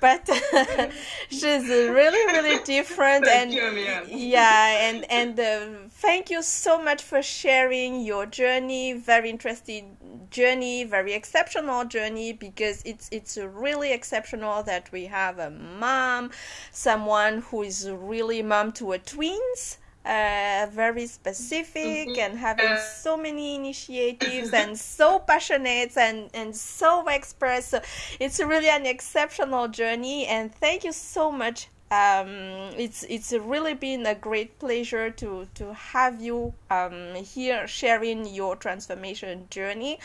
but 0.00 0.28
she's 1.28 1.68
really, 1.68 2.32
really 2.32 2.62
different. 2.64 3.24
Thank 3.24 3.54
and 3.54 3.76
you, 4.08 4.16
yeah, 4.16 4.88
and 4.88 5.10
and 5.10 5.40
uh, 5.40 5.88
thank 5.90 6.30
you 6.30 6.42
so 6.42 6.82
much 6.82 7.02
for 7.02 7.22
sharing 7.22 8.00
your 8.00 8.26
journey. 8.26 8.92
Very 8.92 9.30
interesting 9.30 9.96
journey, 10.30 10.84
very 10.84 11.12
exceptional 11.14 11.84
journey 11.84 12.32
because 12.32 12.82
it's 12.84 13.08
it's 13.10 13.36
really 13.36 13.92
exceptional 13.92 14.62
that 14.64 14.90
we 14.92 15.06
have 15.06 15.38
a 15.38 15.50
mom, 15.50 16.30
someone 16.70 17.42
who 17.42 17.62
is 17.62 17.88
really 17.90 18.42
mom 18.42 18.72
to 18.72 18.92
a 18.92 18.98
twins 19.26 19.78
uh, 20.04 20.68
very 20.70 21.06
specific 21.06 22.08
mm-hmm. 22.08 22.20
and 22.20 22.38
having 22.38 22.76
so 22.78 23.16
many 23.16 23.56
initiatives 23.56 24.52
and 24.52 24.78
so 24.78 25.18
passionate 25.18 25.96
and, 25.96 26.30
and 26.32 26.54
so 26.54 27.04
expert. 27.08 27.62
So 27.64 27.80
it's 28.20 28.38
really 28.38 28.68
an 28.68 28.86
exceptional 28.86 29.66
journey. 29.66 30.26
And 30.26 30.54
thank 30.54 30.84
you 30.84 30.92
so 30.92 31.32
much 31.32 31.68
um, 31.90 32.28
it's 32.76 33.04
it's 33.08 33.32
really 33.32 33.74
been 33.74 34.06
a 34.06 34.14
great 34.14 34.58
pleasure 34.58 35.10
to 35.10 35.46
to 35.54 35.72
have 35.72 36.20
you 36.20 36.52
um, 36.68 37.14
here 37.14 37.66
sharing 37.68 38.26
your 38.26 38.56
transformation 38.56 39.46
journey. 39.50 39.98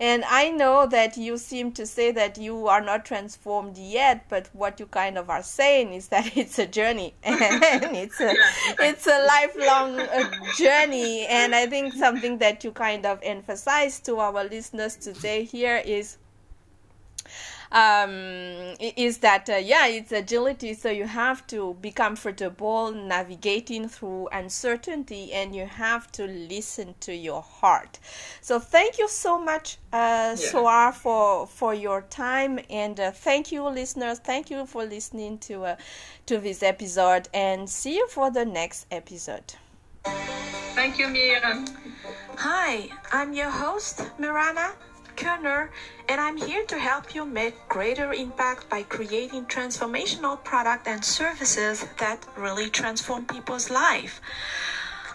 And 0.00 0.24
i 0.24 0.50
know 0.50 0.86
that 0.86 1.16
you 1.16 1.38
seem 1.38 1.72
to 1.72 1.86
say 1.86 2.10
that 2.10 2.38
you 2.38 2.66
are 2.66 2.80
not 2.80 3.04
transformed 3.04 3.78
yet 3.78 4.26
but 4.28 4.48
what 4.52 4.80
you 4.80 4.86
kind 4.86 5.16
of 5.16 5.30
are 5.30 5.42
saying 5.42 5.94
is 5.94 6.08
that 6.08 6.36
it's 6.36 6.58
a 6.58 6.66
journey. 6.66 7.14
And 7.22 7.96
it's 7.96 8.20
a 8.20 8.34
it's 8.80 9.06
a 9.06 9.26
lifelong 9.26 10.00
uh, 10.00 10.30
journey. 10.56 11.26
And 11.26 11.54
i 11.54 11.66
think 11.66 11.94
something 11.94 12.38
that 12.38 12.64
you 12.64 12.72
kind 12.72 13.06
of 13.06 13.20
emphasize 13.22 14.00
to 14.00 14.18
our 14.18 14.44
listeners 14.44 14.96
today 14.96 15.44
here 15.44 15.82
is 15.84 16.17
um, 17.72 18.74
is 18.80 19.18
that 19.18 19.48
uh, 19.48 19.56
yeah 19.56 19.86
it's 19.86 20.12
agility 20.12 20.74
so 20.74 20.90
you 20.90 21.04
have 21.04 21.46
to 21.46 21.74
be 21.80 21.90
comfortable 21.90 22.90
navigating 22.92 23.88
through 23.88 24.28
uncertainty 24.32 25.32
and 25.32 25.54
you 25.54 25.66
have 25.66 26.10
to 26.12 26.26
listen 26.26 26.94
to 27.00 27.14
your 27.14 27.42
heart. 27.42 27.98
So 28.40 28.58
thank 28.58 28.98
you 28.98 29.08
so 29.08 29.38
much 29.38 29.78
uh, 29.92 30.36
yeah. 30.38 30.90
for 30.92 31.46
for 31.46 31.74
your 31.74 32.02
time 32.02 32.60
and 32.70 32.98
uh, 32.98 33.10
thank 33.10 33.52
you 33.52 33.62
listeners. 33.68 34.18
Thank 34.18 34.50
you 34.50 34.66
for 34.66 34.84
listening 34.84 35.38
to 35.38 35.64
uh, 35.64 35.76
to 36.26 36.38
this 36.38 36.62
episode 36.62 37.28
and 37.34 37.68
see 37.68 37.96
you 37.96 38.08
for 38.08 38.30
the 38.30 38.44
next 38.44 38.86
episode. 38.90 39.54
Thank 40.74 40.98
you 40.98 41.08
Miriam 41.08 41.66
hi 42.36 42.88
I'm 43.12 43.32
your 43.32 43.50
host 43.50 44.02
Mirana 44.18 44.70
Kerner, 45.18 45.70
and 46.08 46.20
I'm 46.20 46.36
here 46.36 46.64
to 46.66 46.78
help 46.78 47.12
you 47.12 47.24
make 47.24 47.68
greater 47.68 48.12
impact 48.12 48.70
by 48.70 48.84
creating 48.84 49.46
transformational 49.46 50.42
products 50.44 50.86
and 50.86 51.04
services 51.04 51.84
that 51.98 52.24
really 52.36 52.70
transform 52.70 53.26
people's 53.26 53.68
life. 53.68 54.20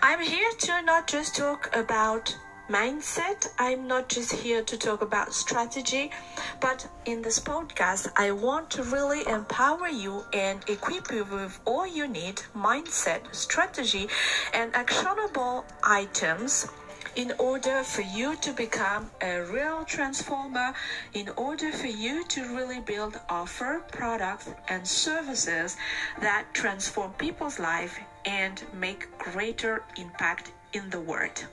I'm 0.01 0.19
here 0.19 0.51
to 0.51 0.81
not 0.81 1.07
just 1.07 1.37
talk 1.37 1.73
about 1.73 2.35
mindset. 2.69 3.47
I'm 3.57 3.87
not 3.87 4.09
just 4.09 4.33
here 4.33 4.61
to 4.63 4.77
talk 4.77 5.01
about 5.01 5.33
strategy, 5.33 6.11
but 6.59 6.85
in 7.05 7.21
this 7.21 7.39
podcast, 7.39 8.11
I 8.17 8.31
want 8.31 8.71
to 8.71 8.83
really 8.83 9.25
empower 9.25 9.87
you 9.87 10.25
and 10.33 10.59
equip 10.67 11.13
you 11.13 11.23
with 11.23 11.61
all 11.63 11.87
you 11.87 12.09
need 12.09 12.41
mindset, 12.53 13.33
strategy, 13.33 14.09
and 14.53 14.75
actionable 14.75 15.63
items 15.81 16.67
in 17.15 17.31
order 17.37 17.83
for 17.83 18.01
you 18.01 18.35
to 18.37 18.51
become 18.53 19.09
a 19.21 19.41
real 19.41 19.83
transformer, 19.85 20.73
in 21.13 21.29
order 21.37 21.71
for 21.71 21.87
you 21.87 22.23
to 22.25 22.55
really 22.55 22.79
build 22.79 23.19
offer 23.29 23.83
products 23.91 24.49
and 24.69 24.87
services 24.87 25.77
that 26.21 26.45
transform 26.53 27.11
people's 27.13 27.59
life 27.59 27.99
and 28.25 28.63
make 28.73 29.15
greater 29.17 29.83
impact 29.97 30.51
in 30.73 30.89
the 30.89 30.99
world. 30.99 31.45